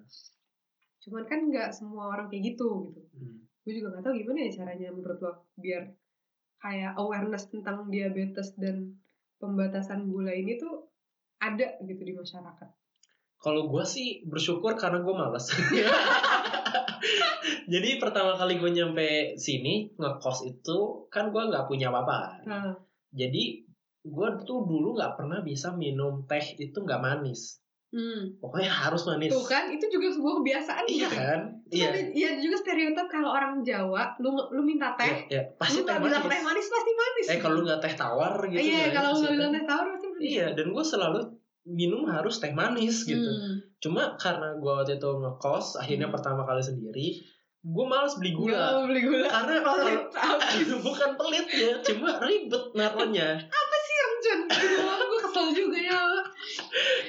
Cuman 1.01 1.23
kan 1.25 1.39
nggak 1.47 1.69
semua 1.71 2.11
orang 2.11 2.27
kayak 2.27 2.53
gitu 2.53 2.93
gitu. 2.93 3.01
hmm. 3.15 3.35
Gue 3.65 3.73
juga 3.73 3.87
nggak 3.91 4.03
tahu 4.03 4.13
gimana 4.15 4.39
ya 4.39 4.51
caranya 4.53 4.87
menurut 4.91 5.17
lo 5.17 5.31
biar 5.55 5.83
kayak 6.57 6.93
awareness 6.95 7.47
tentang 7.47 7.87
diabetes 7.87 8.53
dan 8.53 8.93
pembatasan 9.37 10.05
gula 10.05 10.29
ini 10.29 10.57
tuh 10.57 10.85
ada 11.37 11.77
gitu 11.79 12.01
di 12.01 12.13
masyarakat. 12.13 12.69
Kalau 13.37 13.69
gue 13.69 13.83
sih 13.83 14.21
bersyukur 14.23 14.73
karena 14.73 14.99
gue 14.99 15.13
malas. 15.13 15.49
Jadi 17.67 17.89
pertama 17.97 18.33
kali 18.33 18.55
gue 18.55 18.71
nyampe 18.71 19.07
sini 19.35 19.91
ngekos 19.93 20.39
itu 20.45 20.77
kan 21.07 21.29
gue 21.29 21.43
nggak 21.43 21.65
punya 21.65 21.87
apa-apa. 21.87 22.43
Nah, 22.43 22.73
Jadi 23.09 23.63
gue 24.01 24.29
tuh 24.41 24.59
dulu 24.63 24.93
nggak 24.93 25.15
pernah 25.15 25.39
bisa 25.41 25.71
minum 25.71 26.23
teh 26.23 26.43
itu 26.55 26.75
nggak 26.75 26.97
manis. 26.97 27.59
hmm. 27.87 28.37
Pokoknya 28.37 28.67
harus 28.69 29.03
manis. 29.05 29.31
Tuh 29.31 29.43
kan 29.43 29.67
itu 29.67 29.87
juga 29.87 30.07
sebuah 30.09 30.33
kebiasaan 30.37 30.83
Iya 30.85 30.95
gitu. 31.01 31.15
kan? 31.15 31.39
Iya. 31.67 31.85
ada 31.85 31.99
iya 32.11 32.29
juga 32.37 32.55
stereotip 32.57 33.07
kalau 33.07 33.29
orang 33.29 33.59
Jawa 33.61 34.15
lu 34.17 34.31
lu 34.49 34.61
minta 34.61 34.91
teh, 34.93 35.27
Iya, 35.27 35.55
pasti 35.55 35.79
lu 35.79 35.83
teh 35.83 35.95
bilang 35.97 36.19
manis. 36.21 36.31
teh 36.31 36.41
manis 36.41 36.67
pasti 36.69 36.91
manis. 36.93 37.25
Eh 37.27 37.37
kalau 37.37 37.53
lu 37.53 37.63
nggak 37.63 37.79
teh 37.79 37.93
tawar 37.93 38.33
gitu. 38.45 38.59
Iya, 38.61 38.79
ya, 38.81 38.87
kalau 38.93 39.11
teh- 39.13 39.27
bilang 39.29 39.51
teh 39.51 39.63
tawar 39.63 39.85
pasti 39.89 40.07
manis. 40.09 40.23
Iya, 40.25 40.45
dan 40.51 40.67
gue 40.67 40.83
selalu 40.85 41.19
minum 41.67 42.07
harus 42.07 42.39
teh 42.39 42.49
manis 42.49 43.03
gitu. 43.03 43.19
Hmm. 43.19 43.59
Cuma 43.77 44.15
karena 44.15 44.55
gue 44.55 44.71
waktu 44.71 44.95
itu 44.95 45.09
ngekos, 45.11 45.77
akhirnya 45.77 46.07
Hmm. 46.07 46.15
pertama 46.15 46.41
kali 46.41 46.59
sendiri, 46.59 47.19
gue 47.59 47.85
males 47.85 48.15
beli 48.15 48.31
gula. 48.31 48.57
mau 48.73 48.87
beli 48.87 49.03
gula. 49.03 49.27
Karena 49.27 49.59
Pelit 49.67 50.03
abis. 50.09 50.67
bukan 50.87 51.09
pelit 51.13 51.47
ya, 51.49 51.71
cuma 51.83 52.15
ribet 52.19 52.63
naruhnya. 52.71 53.35
Siang 53.87 54.15
Jun. 54.19 54.39
Aduh, 54.45 54.77
gue 55.01 55.19
kesel 55.21 55.47
juga 55.53 55.77
ya. 55.79 56.01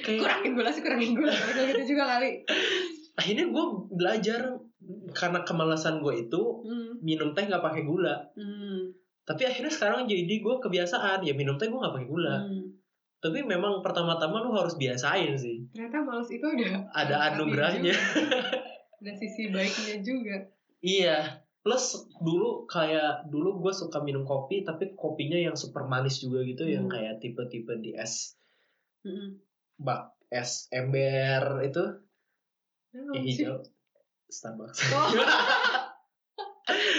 Kayak 0.00 0.18
Kurangin 0.22 0.52
gula 0.54 0.70
sih, 0.70 0.80
kurangin 0.80 1.12
gula. 1.12 1.32
Gitu 1.34 1.94
juga 1.94 2.04
kali. 2.08 2.30
akhirnya 3.14 3.50
gue 3.50 3.64
belajar 3.90 4.40
karena 5.10 5.42
kemalasan 5.42 5.98
gue 5.98 6.14
itu 6.22 6.38
Hmm. 6.62 6.94
minum 7.00 7.34
teh 7.34 7.44
nggak 7.44 7.60
pakai 7.60 7.82
gula. 7.82 8.14
Hmm. 8.32 8.94
Tapi 9.20 9.42
akhirnya 9.44 9.68
sekarang 9.68 10.06
jadi 10.06 10.34
gue 10.38 10.54
kebiasaan 10.56 11.20
ya 11.20 11.34
minum 11.34 11.58
teh 11.58 11.66
gue 11.66 11.74
nggak 11.74 11.92
pakai 11.92 12.06
gula. 12.06 12.38
Hmm. 12.40 12.77
Tapi 13.18 13.42
memang 13.42 13.80
pertama-tama 13.80 14.38
lu 14.38 14.52
harus 14.52 14.74
biasain 14.74 15.34
sih. 15.34 15.66
Ternyata 15.68 16.02
males 16.02 16.28
itu 16.28 16.44
ada 16.44 16.86
Ada 16.92 17.16
anugerahnya. 17.28 17.90
juga. 17.90 18.54
Ada 18.96 19.12
sisi 19.14 19.48
baiknya 19.48 19.96
juga. 20.00 20.36
Iya. 20.78 21.18
Plus 21.58 21.84
dulu 22.16 22.64
kayak 22.64 23.26
dulu 23.26 23.58
gue 23.60 23.72
suka 23.72 23.98
minum 23.98 24.22
kopi 24.22 24.62
tapi 24.62 24.94
kopinya 24.94 25.36
yang 25.36 25.52
super 25.52 25.84
manis 25.84 26.18
juga 26.18 26.40
gitu 26.42 26.62
yang 26.64 26.86
Hmm. 26.86 26.92
kayak 26.92 27.18
tipe-tipe 27.18 27.74
di 27.76 27.92
es 27.92 28.38
Hmm. 29.00 29.42
bak 29.76 30.14
es 30.28 30.66
ember 30.70 31.62
itu 31.62 31.84
Nah, 32.88 33.12
yang 33.12 33.24
sih. 33.24 33.42
hijau 33.44 33.58
Starbucks. 34.26 34.78
Oh. 34.88 35.08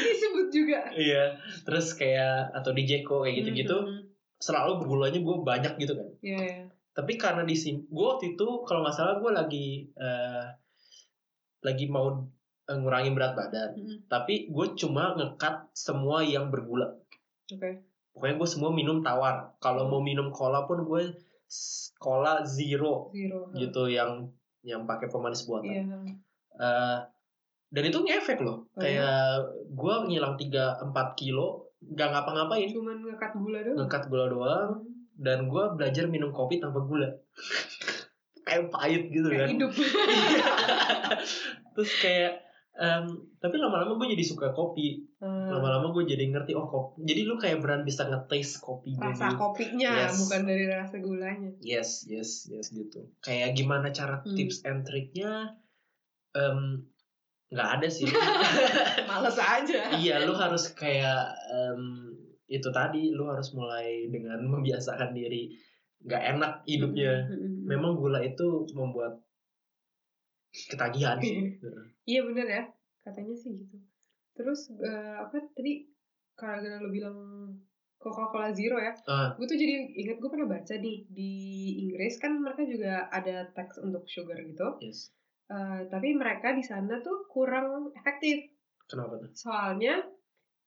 Disebut 0.02 0.48
juga. 0.50 0.80
iya. 0.92 1.38
Terus 1.62 1.94
kayak 1.94 2.52
atau 2.54 2.72
di 2.72 2.84
Jeko 2.84 3.22
kayak 3.22 3.36
gitu-gitu 3.40 3.78
Hmm. 3.78 4.02
Selalu 4.40 4.88
gulanya 4.88 5.20
gue 5.20 5.36
banyak 5.44 5.74
gitu 5.78 5.94
kan. 6.00 6.08
Iya, 6.24 6.40
iya. 6.40 6.66
Tapi 6.96 7.20
karena 7.20 7.44
di 7.44 7.56
sini 7.56 7.84
gue 7.86 8.06
waktu 8.08 8.36
itu 8.36 8.48
kalau 8.64 8.82
nggak 8.84 8.96
salah 8.96 9.20
gue 9.20 9.32
lagi 9.32 9.68
eh, 10.00 10.48
lagi 11.64 11.86
mau 11.92 12.24
eh, 12.68 12.78
ngurangin 12.80 13.14
berat 13.14 13.36
badan. 13.36 13.76
Hmm. 13.76 13.98
Tapi 14.08 14.48
gue 14.48 14.68
cuma 14.80 15.14
ngekat 15.16 15.76
semua 15.76 16.24
yang 16.24 16.48
bergula. 16.50 16.96
Oke. 17.52 17.84
Pokoknya 18.16 18.36
gue 18.40 18.50
semua 18.50 18.72
minum 18.72 19.04
tawar. 19.04 19.60
Kalau 19.60 19.92
mau 19.92 20.00
minum 20.00 20.32
cola 20.32 20.66
pun 20.66 20.88
gue 20.88 21.14
cola 21.98 22.46
zero 22.46 23.10
Zero. 23.10 23.50
gitu 23.58 23.90
yang 23.90 24.32
yang 24.64 24.88
pakai 24.88 25.12
pemanis 25.12 25.44
buatan. 25.44 25.68
Iya. 25.68 25.84
Eh, 26.60 27.00
dan 27.70 27.84
itu 27.86 28.02
ngefek 28.02 28.42
loh. 28.42 28.66
Oh, 28.74 28.82
Kayak 28.82 29.46
gue 29.70 29.96
ngilang 30.10 30.36
3-4 30.36 30.90
kilo, 31.22 31.69
nggak 31.82 32.08
ngapa-ngapain. 32.10 32.68
Cuman 32.68 32.96
ngekat 33.04 33.32
gula 33.36 33.60
doang. 33.62 33.76
Ngekat 33.80 34.04
gula 34.08 34.26
doang. 34.28 34.70
Dan 35.14 35.46
gue 35.46 35.64
belajar 35.74 36.06
minum 36.06 36.30
kopi 36.30 36.58
tanpa 36.58 36.82
gula. 36.82 37.08
kayak 38.44 38.68
pahit 38.70 39.08
gitu 39.08 39.28
Kayak 39.28 39.46
kan. 39.46 39.50
hidup. 39.54 39.72
Terus 41.74 41.92
kayak 42.00 42.34
Em, 42.72 43.04
tapi 43.36 43.60
lama-lama 43.60 44.00
gue 44.00 44.16
jadi 44.16 44.24
suka 44.24 44.50
kopi 44.50 45.04
Hmm, 45.20 45.52
lama-lama 45.52 45.92
gue 45.92 46.08
jadi 46.08 46.32
ngerti 46.32 46.56
oh 46.56 46.64
kopi 46.64 47.04
jadi 47.04 47.28
lu 47.28 47.36
kayak 47.36 47.60
beran 47.60 47.84
bisa 47.84 48.08
nge-taste 48.08 48.64
kopinya 48.64 49.12
rasa 49.12 49.28
gitu. 49.28 49.36
kopinya 49.36 49.92
Yes. 50.00 50.16
bukan 50.16 50.42
dari 50.48 50.64
rasa 50.64 50.96
gulanya 50.96 51.52
yes 51.60 52.08
yes 52.08 52.48
yes 52.48 52.72
gitu 52.72 53.04
kayak 53.20 53.52
gimana 53.52 53.92
cara 53.92 54.24
Hmm. 54.24 54.32
tips 54.32 54.64
and 54.64 54.88
triknya 54.88 55.60
em, 56.32 56.88
nggak 57.50 57.70
ada 57.82 57.88
sih. 57.90 58.06
Males 59.10 59.38
aja. 59.38 59.80
Iya 59.98 60.22
lu 60.24 60.34
harus 60.34 60.70
kayak 60.74 61.34
em, 61.50 62.14
itu 62.46 62.70
tadi 62.70 63.10
lu 63.10 63.26
harus 63.26 63.54
mulai 63.54 64.06
dengan 64.08 64.38
membiasakan 64.54 65.14
diri. 65.14 65.50
Nggak 66.06 66.24
enak 66.38 66.54
hidupnya. 66.64 67.26
Mm-mm. 67.28 67.66
memang 67.66 67.98
gula 67.98 68.22
itu 68.22 68.66
membuat 68.74 69.18
ketagihan 70.50 71.18
sih. 71.22 71.58
Iya. 72.06 72.22
Bener 72.26 72.48
ya, 72.48 72.64
katanya 73.04 73.36
sih 73.36 73.54
gitu. 73.54 73.78
Terus 74.34 74.72
eh, 74.80 75.16
apa 75.20 75.38
tadi 75.54 75.86
karena 76.34 76.80
lo 76.80 76.90
bilang 76.90 77.18
Coca-Cola 78.00 78.56
Zero 78.56 78.80
ya, 78.80 78.96
Ah. 79.12 79.36
gue 79.36 79.44
tuh 79.44 79.60
jadi 79.60 79.76
ingat 79.92 80.24
gue 80.24 80.30
pernah 80.32 80.48
baca 80.48 80.72
nih 80.72 81.04
di 81.12 81.34
Inggris 81.84 82.16
kan 82.16 82.32
mereka 82.40 82.64
juga 82.64 83.12
ada 83.12 83.44
tax 83.52 83.76
untuk 83.84 84.08
sugar 84.08 84.40
gitu, 84.40 84.80
yes 84.80 85.12
Eh, 85.50 85.82
tapi 85.90 86.14
mereka 86.14 86.54
di 86.54 86.62
sana 86.62 87.02
tuh 87.02 87.26
kurang 87.26 87.90
efektif. 87.98 88.54
kenapa 88.90 89.22
tuh 89.22 89.30
Soalnya 89.34 90.02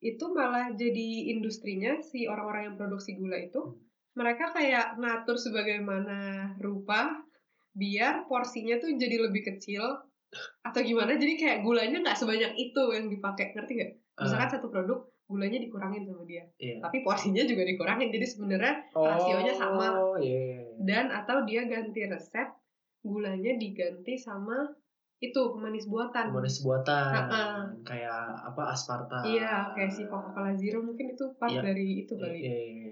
itu 0.03 0.25
malah 0.35 0.75
jadi 0.75 1.31
industrinya 1.31 2.03
si 2.03 2.27
orang-orang 2.27 2.71
yang 2.71 2.77
produksi 2.79 3.14
gula 3.18 3.38
itu, 3.38 3.59
Hmm. 3.62 3.79
mereka 4.18 4.51
kayak 4.51 4.99
ngatur 4.99 5.38
sebagaimana 5.38 6.55
rupa 6.59 7.23
biar 7.73 8.27
porsinya 8.27 8.79
tuh 8.79 8.95
jadi 8.95 9.27
lebih 9.27 9.42
kecil 9.55 9.83
atau 10.61 10.81
gimana 10.85 11.16
jadi 11.16 11.35
kayak 11.40 11.59
gulanya 11.64 12.05
nggak 12.05 12.18
sebanyak 12.21 12.53
itu 12.57 12.83
yang 12.92 13.09
dipakai 13.09 13.57
ngerti 13.57 13.73
nggak 13.81 13.92
misalkan 14.21 14.51
satu 14.53 14.68
produk 14.68 15.01
gulanya 15.25 15.57
dikurangin 15.57 16.05
sama 16.05 16.25
dia 16.29 16.45
iya. 16.61 16.77
tapi 16.85 17.01
porsinya 17.01 17.40
juga 17.49 17.64
dikurangin 17.64 18.12
jadi 18.12 18.27
sebenarnya 18.29 18.75
rasionya 18.92 19.55
sama. 19.57 19.88
oh 19.97 20.16
iya 20.21 20.61
iya. 20.61 20.61
dan 20.85 21.09
atau 21.09 21.49
dia 21.49 21.64
ganti 21.64 22.05
resep 22.05 22.49
gulanya 23.03 23.59
diganti 23.59 24.15
sama 24.15 24.62
itu 25.19 25.38
pemanis 25.55 25.87
buatan. 25.87 26.35
Manis 26.35 26.62
buatan. 26.62 27.11
Ha-ha. 27.15 27.45
kayak 27.87 28.23
apa 28.43 28.75
aspartam 28.75 29.23
iya 29.23 29.71
kayak 29.71 29.91
si 29.91 30.03
Coca-Cola 30.07 30.51
Zero 30.55 30.83
mungkin 30.83 31.15
itu 31.15 31.25
part 31.38 31.51
Iya. 31.51 31.62
dari 31.62 31.87
itu 32.03 32.15
kali. 32.15 32.38
Iya, 32.43 32.59
iya. 32.59 32.91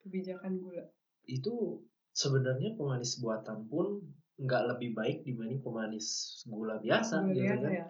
kebijakan 0.00 0.58
gula. 0.58 0.82
Itu 1.22 1.78
sebenarnya 2.10 2.74
pemanis 2.74 3.22
buatan 3.22 3.70
pun 3.70 4.02
nggak 4.34 4.62
lebih 4.74 4.96
baik 4.96 5.22
dibanding 5.22 5.60
pemanis 5.60 6.40
gula 6.48 6.80
biasa 6.80 7.22
gula 7.22 7.30
gitu 7.30 7.42
biasa 7.44 7.62
kan? 7.62 7.70
ya? 7.70 7.86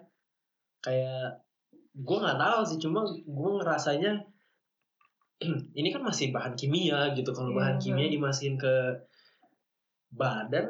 Kayak 0.81 1.25
gue 1.91 2.17
nggak 2.19 2.37
tahu 2.37 2.59
sih 2.65 2.77
cuma 2.77 2.99
gue 3.07 3.51
ngerasanya 3.57 4.13
ini 5.79 5.89
kan 5.89 6.01
masih 6.01 6.29
bahan 6.29 6.53
kimia 6.53 7.17
gitu. 7.17 7.33
Kalau 7.33 7.49
Iya, 7.49 7.57
bahan 7.57 7.77
kimia 7.77 8.07
dimasukin 8.09 8.61
ke 8.61 8.73
badan 10.11 10.69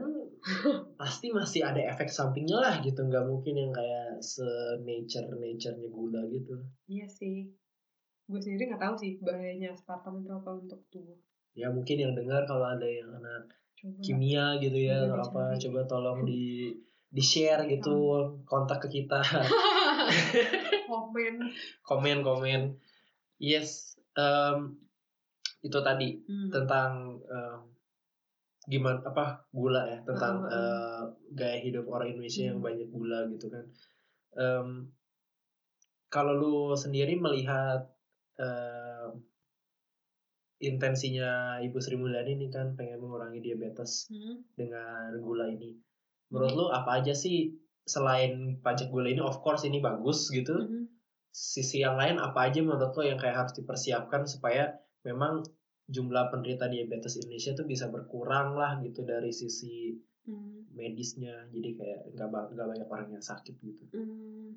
pasti 0.98 1.30
masih 1.30 1.62
ada 1.66 1.82
efek 1.94 2.10
sampingnya 2.10 2.58
lah 2.58 2.76
gitu. 2.82 3.02
Nggak 3.06 3.26
mungkin 3.30 3.54
yang 3.58 3.72
kayak 3.74 4.18
se 4.22 4.46
nature 4.82 5.30
naturenya 5.30 5.88
gula 5.90 6.22
gitu. 6.30 6.58
Iya 6.90 7.06
sih. 7.08 7.50
Gue 8.26 8.40
sendiri 8.40 8.72
nggak 8.72 8.82
tahu 8.82 8.96
sih 8.98 9.18
bahayanya 9.22 9.74
aspartam 9.76 10.22
itu 10.22 10.32
apa 10.32 10.50
untuk 10.56 10.82
tubuh. 10.90 11.18
Ya 11.54 11.68
mungkin 11.70 12.00
yang 12.00 12.14
dengar 12.16 12.48
kalau 12.48 12.64
ada 12.64 12.88
yang 12.88 13.12
anak 13.12 13.52
coba 13.76 13.98
kimia 14.02 14.46
gitu 14.62 14.78
ya 14.78 15.04
atau 15.10 15.20
apa 15.20 15.58
coba 15.58 15.80
tolong 15.90 16.24
di 16.24 16.72
di 17.16 17.20
share 17.20 17.68
gitu 17.68 17.98
kontak 18.48 18.88
ke 18.88 19.04
kita. 19.04 19.20
Komen. 20.92 21.36
Komen 21.84 22.18
komen. 22.24 22.62
Yes 23.40 23.96
em, 24.16 24.76
itu 25.62 25.80
tadi 25.84 26.20
Hmm. 26.24 26.50
tentang 26.52 27.20
em, 27.26 27.60
gimana 28.72 29.04
apa 29.04 29.44
gula 29.52 29.84
ya 29.84 30.00
tentang 30.08 30.48
Uh, 30.48 30.56
uh. 30.56 31.02
gaya 31.36 31.60
hidup 31.60 31.84
orang 31.92 32.16
Indonesia 32.16 32.48
yang 32.48 32.64
Hmm. 32.64 32.68
banyak 32.72 32.88
gula 32.88 33.28
gitu 33.28 33.52
kan 33.52 33.66
Em, 34.32 34.88
kalau 36.08 36.32
lu 36.40 36.56
sendiri 36.74 37.20
melihat 37.20 37.84
em, 38.40 39.20
intensinya 40.62 41.60
Ibu 41.60 41.78
Sri 41.82 41.98
Mulyani 41.98 42.38
ini 42.38 42.48
kan 42.48 42.78
pengen 42.78 43.02
mengurangi 43.02 43.42
diabetes 43.42 44.08
Hmm. 44.08 44.46
dengan 44.54 45.18
gula 45.20 45.50
ini. 45.50 45.76
Menurut 46.32 46.54
lu 46.54 46.66
apa 46.70 47.04
aja 47.04 47.12
sih 47.12 47.52
selain 47.84 48.62
pajak 48.62 48.88
gula 48.88 49.10
ini 49.10 49.20
of 49.20 49.42
course 49.42 49.66
ini 49.66 49.82
bagus 49.82 50.30
gitu. 50.30 50.54
Mhm. 50.54 50.88
Sisi 51.28 51.82
yang 51.82 52.00
lain 52.00 52.22
apa 52.22 52.48
aja 52.48 52.62
menurut 52.62 52.94
lo 52.94 53.04
yang 53.04 53.20
kayak 53.20 53.36
harus 53.36 53.54
dipersiapkan 53.58 54.24
supaya 54.24 54.72
memang 55.02 55.42
jumlah 55.92 56.32
penderita 56.32 56.72
diabetes 56.72 57.20
Indonesia 57.20 57.52
tuh 57.52 57.68
bisa 57.68 57.92
berkurang 57.92 58.56
lah 58.56 58.80
gitu 58.80 59.04
dari 59.04 59.30
sisi 59.36 59.92
Hmm. 60.22 60.70
medisnya. 60.78 61.50
Jadi 61.50 61.70
kayak 61.74 62.14
nggak 62.14 62.30
nggak 62.54 62.68
banyak 62.70 62.88
orang 62.88 63.10
yang 63.10 63.26
sakit 63.26 63.58
gitu. 63.58 63.90
Hmm, 63.90 64.54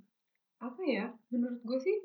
apa 0.61 0.83
ya? 0.85 1.09
Menurut 1.33 1.65
gue 1.65 1.79
sih, 1.81 1.97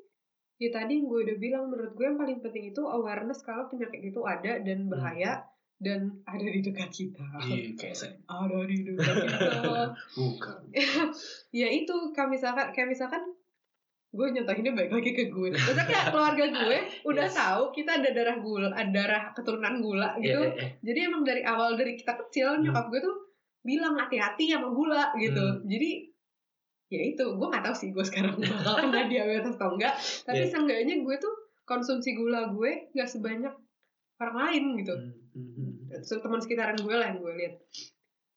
ya 0.63 0.71
tadi 0.71 1.03
yang 1.03 1.11
gue 1.11 1.19
udah 1.27 1.37
bilang, 1.37 1.67
menurut 1.67 1.91
gue 1.91 2.05
yang 2.07 2.15
paling 2.15 2.39
penting 2.39 2.71
itu 2.71 2.79
awareness 2.87 3.43
kalau 3.43 3.67
penyakit 3.67 4.15
itu 4.15 4.23
ada 4.23 4.63
dan 4.63 4.87
bahaya 4.87 5.43
dan 5.75 6.23
ada 6.23 6.43
di 6.43 6.63
dekat 6.63 6.87
kita. 6.87 7.23
Iya 7.43 7.75
kayak 7.75 7.95
saya. 7.95 8.15
Ada 8.31 8.63
di 8.63 8.77
dekat 8.87 9.15
kita. 9.27 9.59
Bukan. 10.19 10.61
ya 11.59 11.67
itu, 11.67 11.95
kayak 12.15 12.29
misalkan, 12.31 12.67
kayak 12.71 12.89
misalkan 12.95 13.23
gue 14.09 14.25
nyontohinnya 14.33 14.73
balik 14.73 14.91
lagi 14.91 15.11
ke 15.13 15.23
gue. 15.29 15.53
Maksudnya 15.53 15.85
kayak 15.85 16.05
keluarga 16.09 16.45
gue 16.49 16.77
udah 17.05 17.27
Yes. 17.29 17.35
tahu 17.37 17.61
kita 17.69 18.01
ada 18.01 18.09
darah 18.09 18.37
gula, 18.37 18.73
ada 18.73 18.89
darah 18.89 19.23
keturunan 19.31 19.77
gula 19.79 20.17
Iya, 20.17 20.23
gitu. 20.23 20.41
iya, 20.41 20.49
iya. 20.51 20.67
Jadi 20.81 20.99
emang 21.05 21.21
dari 21.21 21.41
awal 21.43 21.77
dari 21.77 21.93
kita 21.93 22.17
kecil 22.17 22.57
Hmm. 22.57 22.61
nyokap 22.65 22.89
gue 22.89 22.99
tuh 22.99 23.15
bilang 23.61 23.93
hati-hati 23.93 24.49
sama 24.49 24.69
gula 24.69 25.13
gitu. 25.15 25.37
Hmm. 25.37 25.61
Jadi 25.63 25.89
ya 26.89 27.01
itu 27.05 27.21
gue 27.21 27.47
nggak 27.47 27.61
tahu 27.61 27.75
sih 27.77 27.89
gue 27.93 28.01
sekarang 28.01 28.33
bakal 28.41 28.75
kena 28.81 29.05
diabetes 29.05 29.53
atau 29.53 29.77
enggak. 29.77 29.93
Tapi 30.25 30.41
Iya. 30.41 30.49
seenggaknya 30.49 30.95
gue 30.99 31.15
tuh 31.15 31.33
konsumsi 31.63 32.17
gula 32.17 32.49
gue 32.49 32.89
nggak 32.91 33.05
sebanyak 33.05 33.53
orang 34.17 34.37
lain 34.41 34.63
gitu. 34.75 34.93
Hmm, 34.97 35.13
hmm, 35.31 35.49
hmm. 35.53 36.01
So, 36.01 36.17
teman 36.17 36.41
sekitaran 36.41 36.75
gue 36.75 36.91
lah 36.91 37.07
yang 37.07 37.21
gue 37.21 37.33
lihat. 37.35 37.55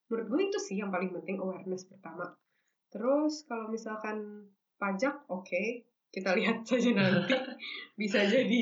Menurut 0.07 0.27
gue 0.29 0.41
itu 0.47 0.59
sih 0.61 0.77
yang 0.77 0.93
paling 0.93 1.09
penting 1.11 1.41
awareness 1.41 1.89
pertama. 1.89 2.29
Terus 2.87 3.49
kalau 3.49 3.67
misalkan 3.67 4.47
pajak, 4.83 5.15
oke 5.29 5.87
kita 6.11 6.35
lihat 6.35 6.61
saja 6.63 6.93
nanti 6.93 7.33
bisa 7.97 8.21
jadi 8.21 8.61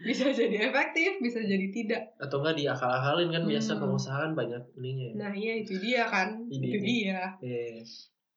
bisa 0.00 0.30
jadi 0.30 0.72
efektif, 0.72 1.18
bisa 1.18 1.36
jadi 1.38 1.66
tidak. 1.68 2.16
Atau 2.16 2.40
enggak 2.40 2.56
diakal-akalin 2.56 3.28
kan 3.28 3.44
biasa 3.44 3.70
Hmm. 3.72 3.80
pengusaha 3.82 4.16
kan 4.18 4.32
banyak 4.32 4.62
ininya 4.74 5.04
ya. 5.04 5.14
Nah 5.18 5.32
iya 5.34 5.52
itu 5.58 5.74
dia 5.76 6.06
kan, 6.06 6.46
Ini, 6.46 6.64
itu 6.64 6.78
ini. 6.78 6.86
dia. 6.86 7.22
Iya. 7.38 7.82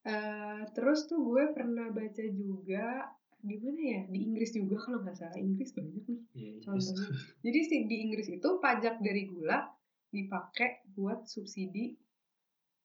Eh, 0.01 0.59
terus 0.73 1.05
tuh 1.05 1.21
gue 1.21 1.53
pernah 1.53 1.87
baca 1.89 2.25
juga 2.27 3.07
di 3.39 3.55
mana 3.55 3.81
ya 3.81 4.01
di 4.05 4.19
Inggris 4.21 4.51
juga 4.51 4.77
kalau 4.77 4.99
nggak 4.99 5.15
salah 5.15 5.37
Inggris 5.37 5.71
banyak 5.71 6.03
nih 6.03 6.19
Iya, 6.33 6.53
contohnya. 6.61 7.07
Jadi 7.39 7.59
sih 7.63 7.79
di 7.85 7.95
Inggris 8.03 8.27
itu 8.27 8.49
pajak 8.57 8.99
dari 8.99 9.23
gula 9.25 9.63
dipakai 10.09 10.69
buat 10.91 11.23
subsidi 11.23 11.95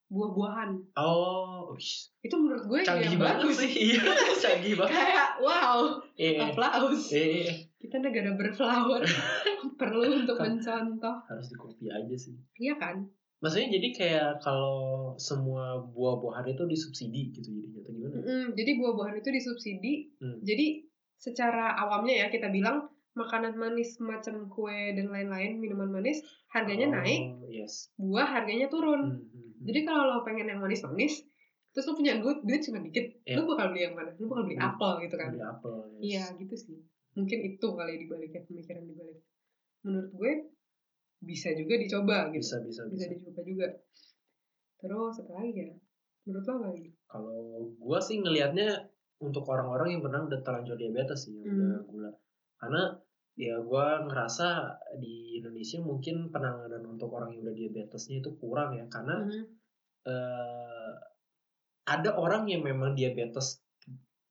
buah-buahan. 0.08 0.70
Oh. 0.94 1.74
Itu 2.20 2.34
menurut 2.36 2.64
gue 2.64 2.80
canggih 2.80 3.10
yang 3.10 3.18
banget 3.18 3.38
bagus 3.42 3.56
sih. 3.58 3.70
Iya, 3.92 4.02
canggih 4.42 4.74
banget. 4.74 4.94
Kayak 4.94 5.28
wow, 5.38 5.78
Iya. 6.14 6.38
applause. 6.46 7.04
Iya, 7.10 7.26
iya. 7.26 7.52
Kita 7.76 7.96
negara 7.98 8.30
berflower 8.32 9.02
perlu 9.80 10.02
untuk 10.16 10.36
mencontoh. 10.36 11.16
harus 11.26 11.46
dikopi 11.48 11.86
aja 11.86 12.14
sih. 12.14 12.34
Iya 12.56 12.74
kan? 12.76 13.02
Maksudnya 13.36 13.68
jadi 13.70 13.88
kayak 13.92 14.30
kalau 14.40 14.78
semua 15.16 15.76
buah-buahan 15.86 16.48
itu 16.48 16.64
disubsidi 16.64 17.30
gitu 17.30 17.52
jadi 17.52 17.68
atau 17.76 17.92
gimana? 17.92 18.14
Mm-mm, 18.16 18.44
jadi 18.54 18.70
buah-buahan 18.76 19.16
itu 19.18 19.28
disubsidi. 19.28 19.94
Hmm. 20.16 20.40
Jadi 20.40 20.88
secara 21.16 21.76
awamnya 21.76 22.24
ya 22.24 22.28
kita 22.28 22.48
bilang 22.48 22.88
makanan 23.12 23.56
manis 23.56 23.96
macam 23.98 24.44
kue 24.46 24.92
dan 24.92 25.08
lain-lain 25.08 25.56
minuman 25.56 25.88
manis 25.90 26.20
harganya 26.48 26.86
Oh, 26.86 26.94
naik, 26.94 27.22
Yes. 27.48 27.88
buah 27.96 28.28
harganya 28.30 28.68
turun. 28.68 29.00
Hmm, 29.04 29.20
hmm, 29.20 29.28
hmm. 29.30 29.45
Jadi 29.58 29.80
kalau 29.82 30.02
lo 30.06 30.18
pengen 30.20 30.46
yang 30.46 30.60
manis-manis, 30.60 31.24
terus 31.70 31.86
lo 31.86 31.94
punya 31.94 32.16
duit, 32.16 32.42
duit 32.42 32.60
cuma 32.60 32.78
dikit, 32.78 33.06
Iya. 33.22 33.36
lo 33.36 33.48
bakal 33.48 33.70
beli 33.70 33.82
yang 33.82 33.94
mana? 33.94 34.10
Lo 34.12 34.26
bakal 34.26 34.44
beli 34.44 34.56
Hmm. 34.56 34.68
apel 34.68 34.90
gitu 35.02 35.14
kan? 35.14 35.28
Beli 35.30 35.44
apel. 35.44 35.74
yes. 35.74 36.00
Iya 36.02 36.24
gitu 36.38 36.54
sih. 36.56 36.76
Mungkin 37.12 37.38
itu 37.46 37.66
kali 37.66 37.92
dibaliknya 37.96 38.42
pemikiran 38.42 38.84
dibalik. 38.84 39.18
Menurut 39.82 40.10
gue 40.10 40.32
bisa 41.18 41.48
juga 41.52 41.74
dicoba 41.74 42.28
gitu. 42.28 42.42
Bisa 42.42 42.56
bisa 42.60 42.80
Bisa 42.84 43.08
bisa. 43.08 43.14
dicoba 43.14 43.40
juga. 43.42 43.66
Terus 44.76 45.14
apa 45.18 45.32
lagi 45.34 45.52
ya? 45.54 45.68
Menurut 46.24 46.44
lo 46.44 46.52
apa 46.54 46.66
lagi? 46.68 46.86
Kalau 47.06 47.40
gua 47.74 47.98
sih 47.98 48.16
ngelihatnya 48.18 48.68
untuk 49.16 49.46
orang-orang 49.46 49.96
yang 49.96 50.02
pernah 50.02 50.20
udah 50.22 50.40
terlanjur 50.42 50.76
diabetes 50.76 51.24
sih 51.24 51.32
yang 51.34 51.48
Hmm. 51.48 51.60
udah 51.62 51.80
gula. 51.86 52.10
Karena 52.58 52.82
ya 53.36 53.60
gua 53.60 54.00
ngerasa 54.02 54.48
di 54.96 55.36
Indonesia 55.36 55.76
mungkin 55.78 56.32
penanganan 56.32 56.80
untuk 56.88 57.12
orang 57.12 57.30
yang 57.30 57.44
udah 57.44 57.52
diabetesnya 57.52 58.18
itu 58.18 58.32
kurang 58.36 58.72
ya 58.72 58.88
karena 58.88 59.22
Mhm. 59.22 59.44
eh, 60.06 60.92
ada 61.86 62.10
orang 62.14 62.46
yang 62.46 62.62
memang 62.62 62.94
diabetes 62.94 63.60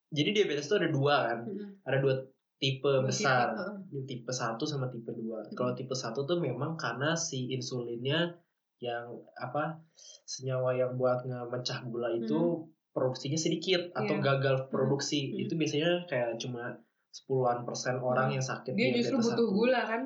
jadi 0.10 0.34
diabetes 0.34 0.66
itu 0.66 0.76
ada 0.76 0.90
dua 0.90 1.16
kan 1.24 1.40
Mm-mm. 1.46 1.84
ada 1.84 1.98
dua 2.00 2.14
tipe 2.56 2.82
Dua 2.84 3.04
besar 3.04 3.54
tipe, 3.86 4.02
tipe 4.06 4.32
satu 4.32 4.64
sama 4.64 4.88
tipe 4.88 5.12
dua 5.12 5.44
Hmm. 5.44 5.54
kalau 5.54 5.72
tipe 5.72 5.94
satu 5.94 6.24
tuh 6.24 6.40
memang 6.40 6.74
karena 6.76 7.14
si 7.14 7.52
insulinnya 7.52 8.40
yang 8.80 9.08
apa 9.36 9.80
senyawa 10.26 10.74
yang 10.74 10.96
buat 10.96 11.24
ngemecah 11.24 11.86
gula 11.86 12.12
itu 12.12 12.66
produksinya 12.92 13.36
sedikit 13.36 13.92
atau 13.92 14.16
Iya. 14.16 14.24
gagal 14.24 14.56
produksi 14.68 15.30
Hmm. 15.30 15.44
itu 15.46 15.54
biasanya 15.54 16.08
kayak 16.08 16.40
cuma 16.40 16.80
sepuluhan 17.16 17.64
persen 17.64 17.96
orang 17.98 18.28
Hmm. 18.28 18.36
yang 18.36 18.46
sakit 18.46 18.76
Dia 18.76 18.92
justru 18.94 19.18
butuh 19.18 19.32
satu. 19.32 19.46
gula 19.50 19.82
kan? 19.86 20.02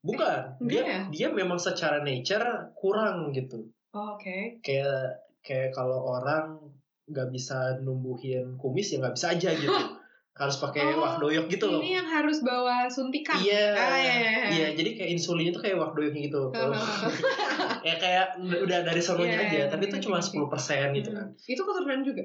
bukan 0.00 0.40
Enggak 0.58 0.68
dia 0.70 0.82
ya? 0.84 1.00
dia 1.10 1.28
memang 1.30 1.56
secara 1.56 2.00
nature 2.00 2.44
kurang 2.74 3.28
gitu 3.30 3.68
Oh, 3.90 4.16
Oke. 4.16 4.58
kayak 4.60 5.16
kayak 5.40 5.70
kalau 5.70 5.96
orang 6.10 6.60
nggak 7.04 7.28
bisa 7.30 7.56
numbuhin 7.78 8.56
kumis 8.56 8.90
ya 8.90 8.98
nggak 8.98 9.14
bisa 9.14 9.26
aja 9.30 9.48
gitu 9.52 9.70
harus 10.34 10.56
pakai 10.58 10.92
Oh, 10.92 11.16
doyok 11.16 11.46
gitu 11.46 11.68
loh 11.68 11.78
Ini 11.78 12.00
yang 12.00 12.08
harus 12.10 12.40
bawa 12.40 12.84
suntikan. 12.86 13.38
iya 13.38 13.70
Ah, 13.70 13.96
iya, 13.96 14.12
iya, 14.12 14.12
iya. 14.18 14.46
iya 14.50 14.66
jadi 14.74 14.90
kayak 14.94 15.10
insulinnya 15.14 15.52
tuh 15.52 15.62
kayak 15.62 15.76
doyoknya 15.78 16.20
gitu 16.22 16.40
ya 17.86 17.94
kayak 17.94 18.26
udah 18.40 18.78
dari 18.82 19.00
sononya 19.00 19.30
Iya, 19.30 19.40
aja 19.42 19.56
iya, 19.56 19.64
tapi 19.68 19.82
itu 19.86 19.94
ngerti, 19.94 20.04
cuma 20.04 20.16
ngerti. 20.18 20.36
10% 20.36 20.88
gitu 20.92 21.10
kan. 21.12 21.26
Itu 21.38 21.62
keturunan 21.62 22.00
juga. 22.02 22.24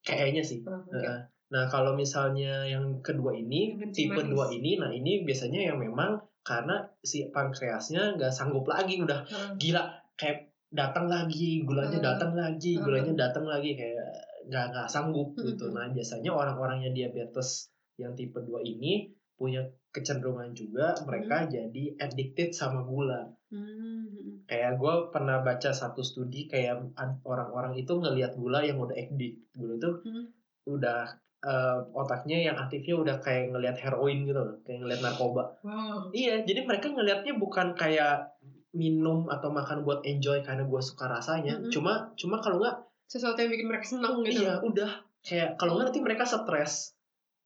kayaknya 0.00 0.42
sih 0.42 0.58
Oh, 0.64 0.74
oke. 0.74 0.90
Heeh. 0.90 1.18
Nah 1.52 1.68
kalau 1.68 1.92
misalnya 1.92 2.64
yang 2.64 3.04
kedua 3.04 3.36
ini 3.36 3.76
Yang 3.76 3.92
tipe 3.92 4.16
manis. 4.16 4.32
dua 4.32 4.46
ini 4.48 4.80
nah 4.80 4.88
ini 4.88 5.20
biasanya 5.22 5.68
yang 5.68 5.78
memang 5.78 6.16
karena 6.40 6.80
si 6.98 7.28
pankreasnya 7.28 8.16
nggak 8.16 8.32
sanggup 8.32 8.64
lagi 8.64 8.98
udah 8.98 9.20
Heeh. 9.22 9.50
gila 9.60 9.84
kayak 10.16 10.48
datang 10.72 11.06
lagi 11.06 11.60
gulanya 11.62 12.00
Hmm. 12.00 12.08
datang 12.08 12.32
lagi 12.32 12.72
Hmm. 12.74 12.82
gulanya 12.82 13.12
datang 13.14 13.44
lagi 13.44 13.76
kayak 13.76 14.08
nggak 14.42 14.64
nggak 14.72 14.88
sanggup 14.88 15.36
Hmm. 15.36 15.44
gitu 15.44 15.70
nah 15.70 15.86
biasanya 15.86 16.32
orang-orang 16.32 16.82
yang 16.82 16.94
diabetes 16.96 17.68
yang 17.94 18.16
tipe 18.16 18.40
2 18.40 18.64
ini 18.64 19.12
punya 19.36 19.60
kecenderungan 19.90 20.50
juga 20.50 20.96
mereka 21.04 21.44
jadi 21.46 21.84
addicted 21.96 22.50
sama 22.50 22.80
gula 22.82 23.28
Hmm. 23.52 24.40
kayak 24.42 24.80
gue 24.80 24.94
pernah 25.10 25.40
baca 25.40 25.68
satu 25.70 26.00
studi 26.00 26.48
kayak 26.48 26.80
orang-orang 27.22 27.76
itu 27.76 27.92
ngelihat 27.92 28.32
gula 28.32 28.64
yang 28.64 28.80
udah 28.80 28.96
addict 28.96 29.52
gula 29.52 29.76
itu 29.76 29.90
Hmm. 30.02 30.26
udah 30.64 31.04
eh, 31.42 31.78
otaknya 31.92 32.38
yang 32.40 32.56
aktifnya 32.56 32.94
udah 32.96 33.16
kayak 33.18 33.50
ngelihat 33.50 33.76
heroin 33.76 34.22
gitu 34.22 34.38
loh 34.38 34.54
kayak 34.62 34.78
ngelihat 34.80 35.02
narkoba 35.02 35.44
Wow. 35.60 36.10
Iya, 36.10 36.42
jadi 36.42 36.62
mereka 36.62 36.86
ngelihatnya 36.88 37.34
bukan 37.34 37.74
kayak 37.74 38.30
minum 38.72 39.26
atau 39.26 39.50
makan 39.50 39.82
buat 39.82 40.00
enjoy 40.02 40.40
karena 40.40 40.64
gue 40.64 40.80
suka 40.80 41.04
rasanya. 41.06 41.58
Mm-mm. 41.58 41.68
Cuma 41.68 42.08
cuma 42.14 42.38
kalau 42.38 42.56
nggak, 42.56 42.76
Sesuatu 43.04 43.36
yang 43.36 43.52
bikin 43.52 43.68
mereka 43.68 43.84
senang 43.86 44.24
gitu. 44.24 44.40
iya 44.40 44.56
udah 44.58 44.90
kayak 45.20 45.54
kalau 45.56 45.76
nggak 45.76 45.92
nanti 45.92 46.00
mereka 46.00 46.24
stres. 46.24 46.96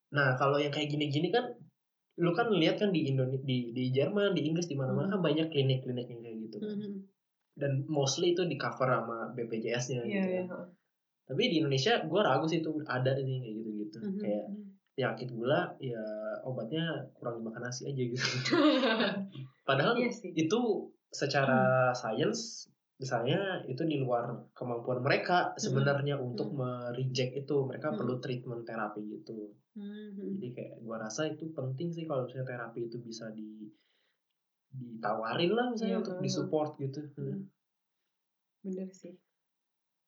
Nah 0.08 0.36
kalau 0.36 0.56
yang 0.56 0.70
kayak 0.70 0.86
gini-gini 0.86 1.28
kan, 1.28 1.42
lu 2.16 2.30
kan 2.30 2.46
lihat 2.48 2.78
kan 2.78 2.94
di 2.94 3.10
Indonesia, 3.10 3.42
di 3.42 3.74
di 3.74 3.90
Jerman, 3.90 4.32
di 4.32 4.46
Inggris, 4.46 4.64
di 4.64 4.78
mana-mana 4.78 5.08
Mm. 5.08 5.12
kan 5.12 5.20
banyak 5.24 5.46
klinik-klinik 5.48 6.06
yang 6.06 6.20
kayak 6.20 6.36
gitu. 6.42 6.56
kan. 6.56 6.70
Mhm. 6.70 6.92
Dan 7.56 7.72
mostly 7.86 8.30
itu 8.30 8.44
di 8.44 8.54
cover 8.54 8.86
sama 8.86 9.32
BPJS-nya 9.32 10.00
Iya, 10.00 10.14
gitu. 10.14 10.28
iya. 10.30 10.42
kan. 10.46 10.66
Tapi 11.26 11.42
di 11.50 11.56
Indonesia 11.58 11.98
gue 12.02 12.20
ragu 12.22 12.46
sih 12.46 12.62
itu 12.62 12.70
ada 12.86 13.10
sih 13.12 13.26
kayak 13.26 13.54
gitu-gitu. 13.54 13.98
Mhm. 14.00 14.20
Kayak 14.22 14.46
penyakit 14.96 15.28
gula 15.28 15.60
ya 15.76 16.00
obatnya 16.42 16.84
kurang 17.12 17.42
makan 17.42 17.66
nasi 17.66 17.84
aja 17.84 18.00
gitu. 18.00 18.16
Padahal 19.68 19.98
Iya 19.98 20.08
sih. 20.08 20.30
itu 20.32 20.60
secara 21.10 21.90
sains 21.92 22.64
misalnya 22.96 23.60
itu 23.68 23.84
di 23.84 24.00
luar 24.00 24.48
kemampuan 24.56 25.04
mereka 25.04 25.52
sebenarnya 25.54 26.16
untuk 26.16 26.48
mereject 26.50 27.36
itu 27.36 27.56
mereka 27.68 27.92
Hmm. 27.92 27.98
perlu 28.00 28.14
treatment 28.16 28.64
terapi 28.64 29.04
gitu 29.04 29.52
Mhm. 29.76 30.40
jadi 30.40 30.48
kayak 30.50 30.74
gua 30.80 31.04
rasa 31.04 31.28
itu 31.28 31.52
penting 31.52 31.92
sih 31.92 32.08
kalau 32.08 32.24
misalnya 32.24 32.56
terapi 32.56 32.88
itu 32.88 32.96
bisa 32.98 33.28
di 33.36 33.68
ditawarin 34.72 35.52
lah 35.52 35.66
misalnya 35.68 35.92
Iya, 35.92 36.00
untuk 36.00 36.14
hmm. 36.16 36.24
disupport 36.24 36.70
gitu 36.80 37.00
Hmm. 37.16 37.40
Bener 38.64 38.88
sih. 38.90 39.12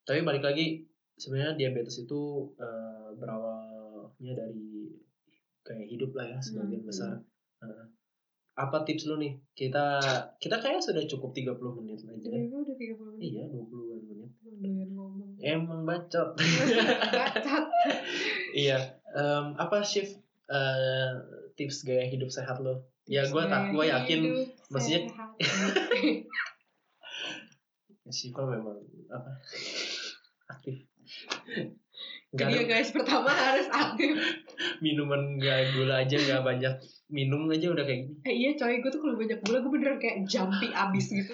tapi 0.02 0.24
balik 0.24 0.40
lagi 0.40 0.88
sebenarnya 1.18 1.54
diabetes 1.54 1.98
itu 2.00 2.20
eh, 2.56 3.08
berawalnya 3.12 4.32
dari 4.32 4.94
kayak 5.60 5.86
hidup 5.86 6.14
lah 6.14 6.24
ya 6.24 6.38
sebagian 6.38 6.80
Hmm, 6.80 6.88
besar 6.88 7.12
Heeh. 7.58 7.86
apa 8.54 8.82
tips 8.82 9.04
lu 9.04 9.18
nih 9.18 9.36
kita 9.52 9.98
kita 10.38 10.56
kayak 10.56 10.78
sudah 10.78 11.02
cukup 11.04 11.30
30 11.30 11.52
menit 11.76 11.98
aja 12.00 12.26
gue 12.26 12.48
udah 12.56 12.74
30 12.74 13.14
menit. 13.14 13.20
Iya, 13.20 13.42
20-an 13.48 14.00
menit. 14.04 14.30
Doyan 14.58 14.90
ngomong. 14.90 15.30
Emang 15.38 15.82
bacot. 15.82 16.34
Bacot. 16.34 17.64
iya. 18.56 18.78
Em, 19.08 19.54
apa 19.54 19.82
shift 19.82 20.18
eh, 20.46 21.10
tips 21.54 21.82
gaya 21.82 22.06
hidup 22.06 22.26
sehat 22.28 22.58
lo? 22.58 22.82
Ya, 23.06 23.22
gua 23.26 23.46
tak- 23.46 23.70
gua 23.70 23.86
yakin 23.86 24.46
maksudnya- 24.68 25.06
sehat. 25.06 25.30
Siva 28.08 28.42
memang 28.42 28.80
apa? 29.06 29.30
Jadi 32.28 32.60
ya 32.60 32.64
guys, 32.68 32.92
pertama 32.92 33.32
harus 33.32 33.66
aktif. 33.72 34.12
minuman 34.84 35.40
gak 35.40 35.72
gula 35.72 36.04
aja 36.04 36.16
gak 36.20 36.44
banyak 36.44 36.74
minum 37.08 37.48
aja 37.48 37.72
udah 37.72 37.84
kayak 37.88 38.04
gini. 38.04 38.16
Eh 38.28 38.34
iya 38.36 38.50
coy, 38.52 38.84
gue 38.84 38.90
tuh 38.92 39.00
kalau 39.00 39.16
banyak 39.16 39.40
gula 39.40 39.58
gue 39.64 39.72
beneran 39.72 39.96
kayak 39.96 40.28
jumpy 40.28 40.68
abis 40.68 41.08
gitu. 41.08 41.32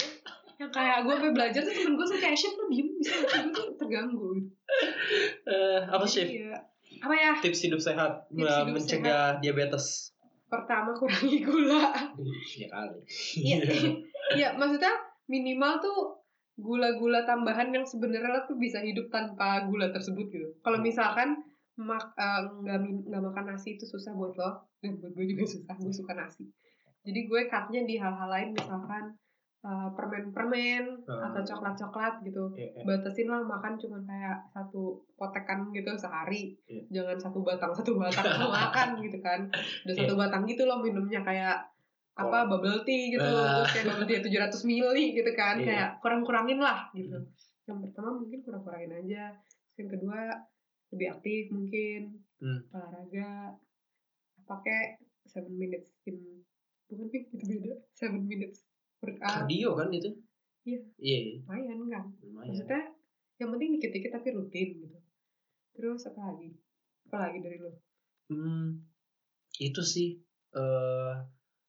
Yang 0.55 0.71
kayak 0.71 1.03
gue 1.03 1.15
sampai 1.19 1.35
belajar 1.35 1.61
tuh 1.67 1.75
temen 1.75 1.99
gue 1.99 2.07
tuh 2.07 2.19
kayak 2.23 2.37
chef 2.39 2.55
lu 2.55 2.65
diem 2.71 2.89
bisa 3.03 3.15
gue 3.27 3.51
tuh 3.51 3.67
terganggu. 3.75 4.31
Eh, 5.51 5.81
apa 5.83 6.07
Jadi 6.07 6.15
shift? 6.15 6.31
ya, 6.31 6.57
apa 7.03 7.15
ya? 7.19 7.33
Tips 7.43 7.61
hidup 7.67 7.81
sehat 7.83 8.13
Tips 8.31 8.55
hidup 8.63 8.75
mencegah 8.79 9.43
diabetes. 9.43 10.15
Pertama 10.47 10.95
kurangi 10.95 11.43
gula. 11.43 11.91
Ya 12.55 12.71
kali. 12.71 12.99
Iya, 13.35 13.57
iya 14.39 14.49
maksudnya 14.55 14.95
minimal 15.27 15.83
tuh 15.83 16.23
gula-gula 16.57 17.23
tambahan 17.25 17.69
yang 17.69 17.83
sebenarnya 17.83 18.47
tuh 18.47 18.55
bisa 18.55 18.79
hidup 18.79 19.11
tanpa 19.11 19.67
gula 19.67 19.91
tersebut 19.91 20.27
gitu. 20.29 20.49
Kalau 20.61 20.79
Hmm. 20.79 20.87
misalkan 20.87 21.29
mak 21.75 22.15
eh, 22.15 22.41
nggak 22.63 22.79
min- 22.79 23.03
nggak 23.05 23.23
makan 23.25 23.45
nasi 23.51 23.75
itu 23.75 23.83
susah 23.83 24.15
buat 24.15 24.31
lo 24.33 24.51
dan 24.79 24.95
buat 24.97 25.11
gue 25.11 25.27
juga 25.27 25.43
susah. 25.45 25.75
Gue 25.75 25.91
suka 25.91 26.15
nasi. 26.15 26.47
Jadi 27.03 27.27
gue 27.27 27.41
cutnya 27.45 27.83
di 27.83 27.99
hal-hal 27.99 28.29
lain 28.29 28.51
misalkan 28.53 29.11
eh, 29.65 29.89
permen-permen 29.97 30.85
Hmm. 31.03 31.21
atau 31.25 31.41
coklat-coklat 31.41 32.21
gitu. 32.23 32.53
Eh, 32.55 32.69
eh, 32.71 32.85
Batasin 32.85 33.27
lah 33.27 33.41
makan 33.41 33.75
cuma 33.75 33.97
kayak 34.05 34.37
satu 34.47 34.93
potekan 35.17 35.73
gitu 35.73 35.89
sehari. 35.97 36.53
Iya. 36.69 36.85
Jangan 37.01 37.17
satu 37.19 37.41
batang 37.41 37.73
satu 37.73 37.97
batang 37.97 38.29
lo 38.39 38.53
makan 38.53 39.01
gitu 39.01 39.19
kan. 39.19 39.41
Udah 39.83 39.95
satu 39.97 40.15
batang 40.15 40.45
gitu 40.45 40.69
loh 40.69 40.79
minumnya 40.79 41.25
kayak 41.25 41.65
apa 42.15 42.47
bubble 42.47 42.83
tea 42.83 43.11
gitu 43.11 43.23
Ah. 43.25 43.59
terus 43.59 43.71
kayak 43.75 43.87
bubble 43.89 44.07
tea 44.07 44.21
700 44.21 44.63
mili 44.65 45.05
gitu 45.13 45.31
kan 45.33 45.59
Iya. 45.59 45.67
kayak 45.67 45.91
kurang-kurangin 45.99 46.59
lah 46.59 46.87
gitu. 46.93 47.19
Yang 47.65 47.79
pertama 47.83 48.11
mungkin 48.15 48.39
kurang-kurangin 48.41 48.93
aja. 48.97 49.35
Terus 49.35 49.77
Yang 49.77 49.89
kedua 49.93 50.19
lebih 50.91 51.09
aktif 51.11 51.43
mungkin 51.51 52.01
Hmm. 52.37 52.61
olahraga 52.71 53.57
pakai 54.45 55.01
seven 55.25 55.55
minutes 55.55 55.89
in 56.05 56.21
bukan 56.85 57.09
pink 57.09 57.33
itu 57.33 57.45
beda 57.49 57.73
seven 57.91 58.23
minutes 58.23 58.63
workout 59.01 59.43
Kardio 59.43 59.73
kan 59.73 59.89
itu? 59.89 60.11
Iya. 60.63 60.79
Iya, 60.97 61.19
lumayan 61.41 61.79
kan 61.89 62.05
lumayan. 62.21 62.49
maksudnya 62.49 62.83
yang 63.35 63.51
penting 63.51 63.71
dikit-dikit 63.75 64.13
tapi 64.13 64.29
rutin 64.31 64.69
gitu 64.79 64.99
terus 65.73 66.05
apa 66.05 66.31
lagi 66.31 66.55
apa 67.05 67.17
lagi 67.21 67.39
dari 67.41 67.59
lo 67.59 67.73
Hmm, 68.25 68.81
itu 69.55 69.83
sih 69.83 70.17
eh 70.53 71.15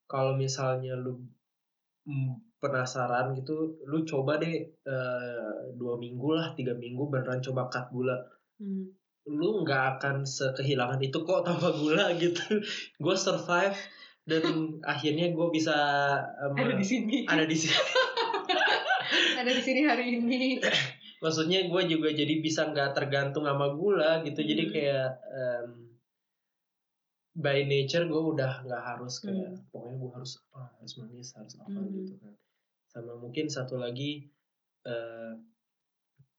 kalau 0.06 0.38
misalnya 0.38 0.94
lu 0.98 1.18
penasaran 2.62 3.34
gitu, 3.38 3.78
lu 3.86 4.02
coba 4.06 4.38
deh 4.42 4.54
eh, 4.70 5.56
dua 5.78 5.98
minggu 5.98 6.30
lah, 6.34 6.54
tiga 6.58 6.74
minggu 6.78 7.10
beneran 7.10 7.42
coba 7.42 7.70
cut 7.70 7.90
gula. 7.94 8.18
hmm. 8.62 8.86
Lu 9.26 9.66
nggak 9.66 9.98
akan 9.98 10.22
sekehilangan 10.22 11.02
itu 11.02 11.18
kok 11.26 11.42
tanpa 11.46 11.74
gula 11.74 12.14
gitu. 12.22 12.62
gue 13.02 13.16
survive 13.18 13.74
dan 14.26 14.42
akhirnya 14.94 15.34
gue 15.34 15.48
bisa 15.54 15.78
em, 16.42 16.54
ada 16.58 16.74
di 16.78 16.86
sini 16.86 17.26
ada 17.26 17.46
di 17.46 17.58
sini. 17.58 17.78
ada 19.42 19.52
di 19.54 19.62
sini 19.62 19.82
hari 19.86 20.18
ini 20.18 20.58
Maksudnya 21.22 21.66
gue 21.66 21.82
juga 21.90 22.14
jadi 22.14 22.38
bisa 22.38 22.70
nggak 22.70 22.94
tergantung 22.94 23.50
sama 23.50 23.74
gula 23.74 24.22
gitu. 24.22 24.46
Jadi 24.46 24.64
Hmm. 24.70 24.72
kayak 24.74 25.10
em, 25.34 25.70
by 27.36 27.64
nature 27.64 28.08
gue 28.08 28.22
udah 28.32 28.64
nggak 28.64 28.84
harus 28.86 29.20
kayak 29.20 29.52
Hmm. 29.52 29.68
pokoknya 29.70 29.96
gue 30.00 30.12
harus 30.16 30.32
apa 30.42 30.72
harus 30.74 30.94
manis 30.98 31.30
harus 31.36 31.56
apa 31.60 31.76
Hmm. 31.76 31.92
gitu 31.94 32.14
kan 32.18 32.34
sama 32.88 33.14
mungkin 33.16 33.46
satu 33.48 33.76
lagi 33.76 34.32
eh 34.84 35.32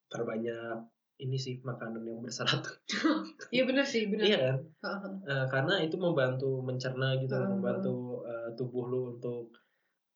perbanyak 0.07 0.87
ini 1.19 1.37
sih 1.37 1.59
makanan 1.61 2.05
yang 2.05 2.21
berserat 2.21 2.63
iya 3.55 3.65
benar 3.65 3.85
sih 3.85 4.07
benar 4.07 4.25
iya 4.25 4.39
kan. 4.39 4.57
Eh, 5.27 5.47
karena 5.49 5.75
itu 5.81 5.97
membantu 5.97 6.61
mencerna 6.61 7.17
gitu 7.19 7.35
Hmm. 7.35 7.59
membantu 7.59 7.97
eh, 8.25 8.49
tubuh 8.55 8.85
lu 8.87 9.01
untuk 9.13 9.53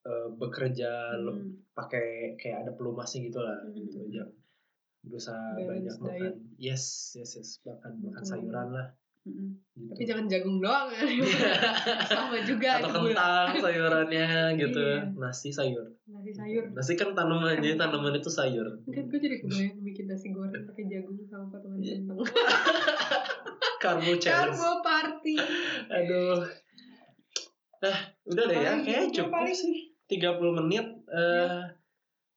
eh, 0.01 0.29
bekerja 0.33 1.17
Hmm. 1.19 1.61
pakai 1.73 2.37
kayak 2.37 2.65
ada 2.65 2.73
pelumasnya 2.73 3.21
gitu 3.27 3.41
lah 3.41 3.59
Hmm. 3.61 3.75
gitu 3.75 4.01
jangan 4.09 4.33
berusaha 5.01 5.57
Balance 5.57 5.69
banyak 5.69 5.97
diet. 5.97 6.05
makan 6.05 6.35
yes 6.57 6.85
yes 7.17 7.31
yes 7.35 7.51
makan 7.65 7.93
makan 8.01 8.21
Betul. 8.21 8.31
sayuran 8.31 8.69
lah 8.71 8.87
Gitu. 9.21 9.53
Tapi 9.87 10.03
jangan 10.03 10.25
jagung 10.27 10.59
doang 10.59 10.89
ya. 10.89 11.05
Sama 12.09 12.41
juga 12.41 12.81
atau 12.81 12.89
itu 12.89 12.99
gula. 13.03 13.13
kentang 13.13 13.53
sayurannya 13.61 14.27
gitu 14.57 14.81
Iya. 14.81 15.13
nasi 15.15 15.49
sayur 15.49 15.85
Nasi 16.05 16.33
sayur. 16.33 16.65
nasi 16.71 16.93
kan 16.95 17.13
tanaman 17.13 17.53
jadi 17.55 17.77
tanaman 17.77 18.15
itu 18.15 18.29
sayur 18.29 18.65
Kan 18.83 19.05
gue 19.07 19.19
jadi 19.19 19.37
kebayang 19.39 19.77
bikin 19.79 20.05
nasi 20.07 20.31
goreng 20.31 20.65
pakai 20.65 20.85
jagung 20.87 21.21
sama 21.23 21.45
potongan 21.47 21.79
Iya. 21.79 21.97
kentang. 22.01 22.17
karbo 23.79 24.13
challenge 24.15 24.57
Karbo 24.57 24.71
party. 24.81 25.35
aduh 25.87 26.41
nah 27.79 27.97
udah 28.25 28.45
deh 28.47 28.57
ya 28.59 28.73
kayaknya 28.79 29.01
Udah 29.03 29.15
cukup 29.15 29.33
paling. 29.35 29.57
sih 29.57 29.77
30 30.07 30.59
menit 30.59 30.85
eh 31.09 31.61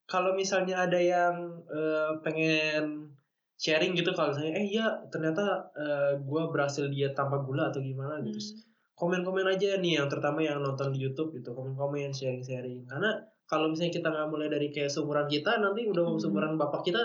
kalau 0.06 0.32
misalnya 0.34 0.84
ada 0.84 0.96
yang 0.96 1.36
eh, 1.66 2.12
pengen 2.20 3.12
sharing 3.56 3.94
gitu 3.94 4.12
kalau 4.12 4.30
misalnya 4.30 4.54
eh 4.56 4.66
iya 4.68 4.86
ternyata 5.08 5.44
eh, 5.74 6.12
gue 6.18 6.42
berhasil 6.48 6.86
diet 6.88 7.14
tanpa 7.14 7.40
gula 7.40 7.70
atau 7.70 7.80
gimana 7.80 8.20
gitu 8.22 8.36
Hmm. 8.36 8.60
komen-komen 8.96 9.48
aja 9.48 9.78
nih 9.78 9.98
yang 9.98 10.08
terutama 10.08 10.40
yang 10.40 10.60
nonton 10.60 10.90
di 10.90 11.02
YouTube 11.02 11.34
gitu 11.34 11.52
komen-komen 11.52 12.10
sharing-sharing 12.10 12.86
karena 12.86 13.10
kalau 13.44 13.68
misalnya 13.68 13.92
kita 13.92 14.08
nggak 14.08 14.30
mulai 14.30 14.48
dari 14.48 14.70
kayak 14.70 14.88
seumuran 14.88 15.26
kita 15.26 15.58
nanti 15.58 15.84
udah 15.84 16.04
Hmm. 16.06 16.18
seumuran 16.18 16.54
bapak 16.56 16.82
kita 16.84 17.02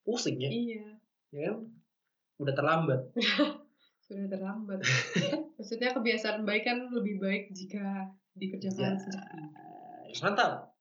pusing 0.00 0.38
ya 0.38 0.48
Iya. 0.48 0.86
ya 1.30 1.40
kan 1.46 1.56
udah 2.38 2.54
terlambat 2.54 3.00
Sudah 4.00 4.26
terlambat. 4.26 4.82
Maksudnya 5.54 5.94
kebiasaan 5.94 6.42
baik 6.42 6.66
kan 6.66 6.90
lebih 6.90 7.22
baik 7.22 7.46
jika 7.52 8.10
dikerjakan 8.32 8.90
Ya. 8.90 8.98
sejak 8.98 9.22
dini. 9.22 10.18
mantap 10.18 10.74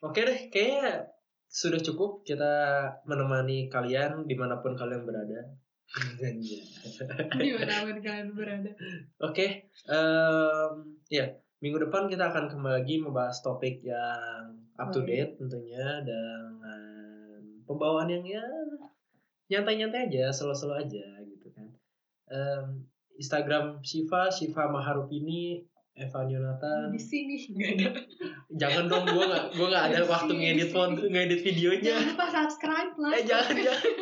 oke 0.00 0.16
deh 0.16 0.48
kayaknya 0.48 1.04
sudah 1.54 1.78
cukup 1.78 2.26
kita 2.26 2.50
menemani 3.06 3.70
kalian 3.70 4.26
di 4.26 4.34
mana 4.34 4.58
pun 4.58 4.74
kalian 4.74 5.06
berada 5.06 5.54
Di 7.38 7.50
mana 7.54 7.86
pun 7.86 7.98
kalian 8.02 8.34
berada. 8.34 8.70
Oke, 9.22 9.70
em, 9.86 10.72
ya 11.06 11.30
minggu 11.62 11.78
depan 11.86 12.10
kita 12.10 12.34
akan 12.34 12.50
kembali 12.50 12.74
lagi 12.82 12.98
membahas 12.98 13.38
topik 13.38 13.78
yang 13.86 14.58
up 14.74 14.90
to 14.90 15.06
date 15.06 15.38
tentunya 15.38 16.02
dengan 16.02 17.38
pembawaan 17.62 18.10
yang 18.10 18.24
ya 18.26 18.44
nyantai-nyantai 19.54 20.10
aja, 20.10 20.34
selo-selo 20.34 20.74
aja 20.74 21.06
gitu 21.22 21.46
kan. 21.54 21.68
Em, 22.32 22.82
Instagram 23.14 23.78
Shiva, 23.86 24.26
Shiva 24.32 24.66
Maharupini, 24.66 25.62
Evan 25.94 26.26
Yonatan. 26.26 26.90
Di 26.90 27.00
sini 27.00 27.38
nggak 27.54 27.70
ada. 27.78 27.90
Jangan 28.50 28.84
dong, 28.90 29.04
gua 29.14 29.24
nggak 29.30 29.44
gua 29.54 29.66
nggak 29.70 29.84
ada 29.94 30.00
waktu 30.10 30.32
ngedit 30.34 30.70
ngedit 31.10 31.40
videonya. 31.46 31.94
Jangan 31.94 32.06
lupa 32.10 32.26
subscribe 32.30 32.92
lah. 32.98 33.10
Eh 33.14 33.22
jangan 33.22 33.54
jangan. 33.54 33.92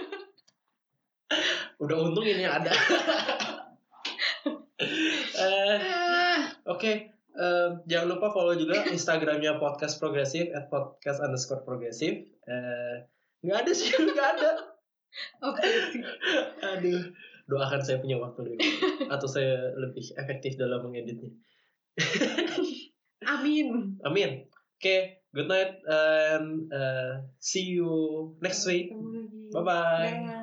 Udah 1.81 1.97
untung 2.01 2.25
ini 2.25 2.45
ada. 2.45 2.73
Eh, 4.83 5.79
Oke, 6.67 7.15
em, 7.39 7.71
jangan 7.87 8.07
lupa 8.11 8.35
follow 8.35 8.55
juga 8.59 8.87
Instagramnya 8.91 9.59
podcast 9.63 10.03
progresif 10.03 10.51
at 10.55 10.71
podcast 10.71 11.23
underscore 11.23 11.63
progresif. 11.63 12.27
Eh, 12.47 12.97
nggak 13.47 13.59
ada 13.63 13.73
sih, 13.75 13.95
nggak 14.15 14.29
ada. 14.39 14.51
Oke. 15.47 15.63
Aduh, 16.67 17.15
doakan 17.47 17.83
saya 17.83 18.03
punya 18.03 18.19
waktu 18.19 18.43
dulu, 18.43 18.59
atau 19.07 19.29
saya 19.31 19.75
lebih 19.79 20.03
efektif 20.19 20.59
dalam 20.59 20.83
mengeditnya. 20.87 21.31
Amin. 23.33 24.01
Amin. 24.05 24.49
Oke, 24.83 25.23
good 25.35 25.49
night 25.49 25.79
and 25.87 26.73
eh, 26.73 27.23
see 27.39 27.63
you 27.63 28.35
next 28.43 28.67
week. 28.67 28.91
Ketemu 29.53 30.42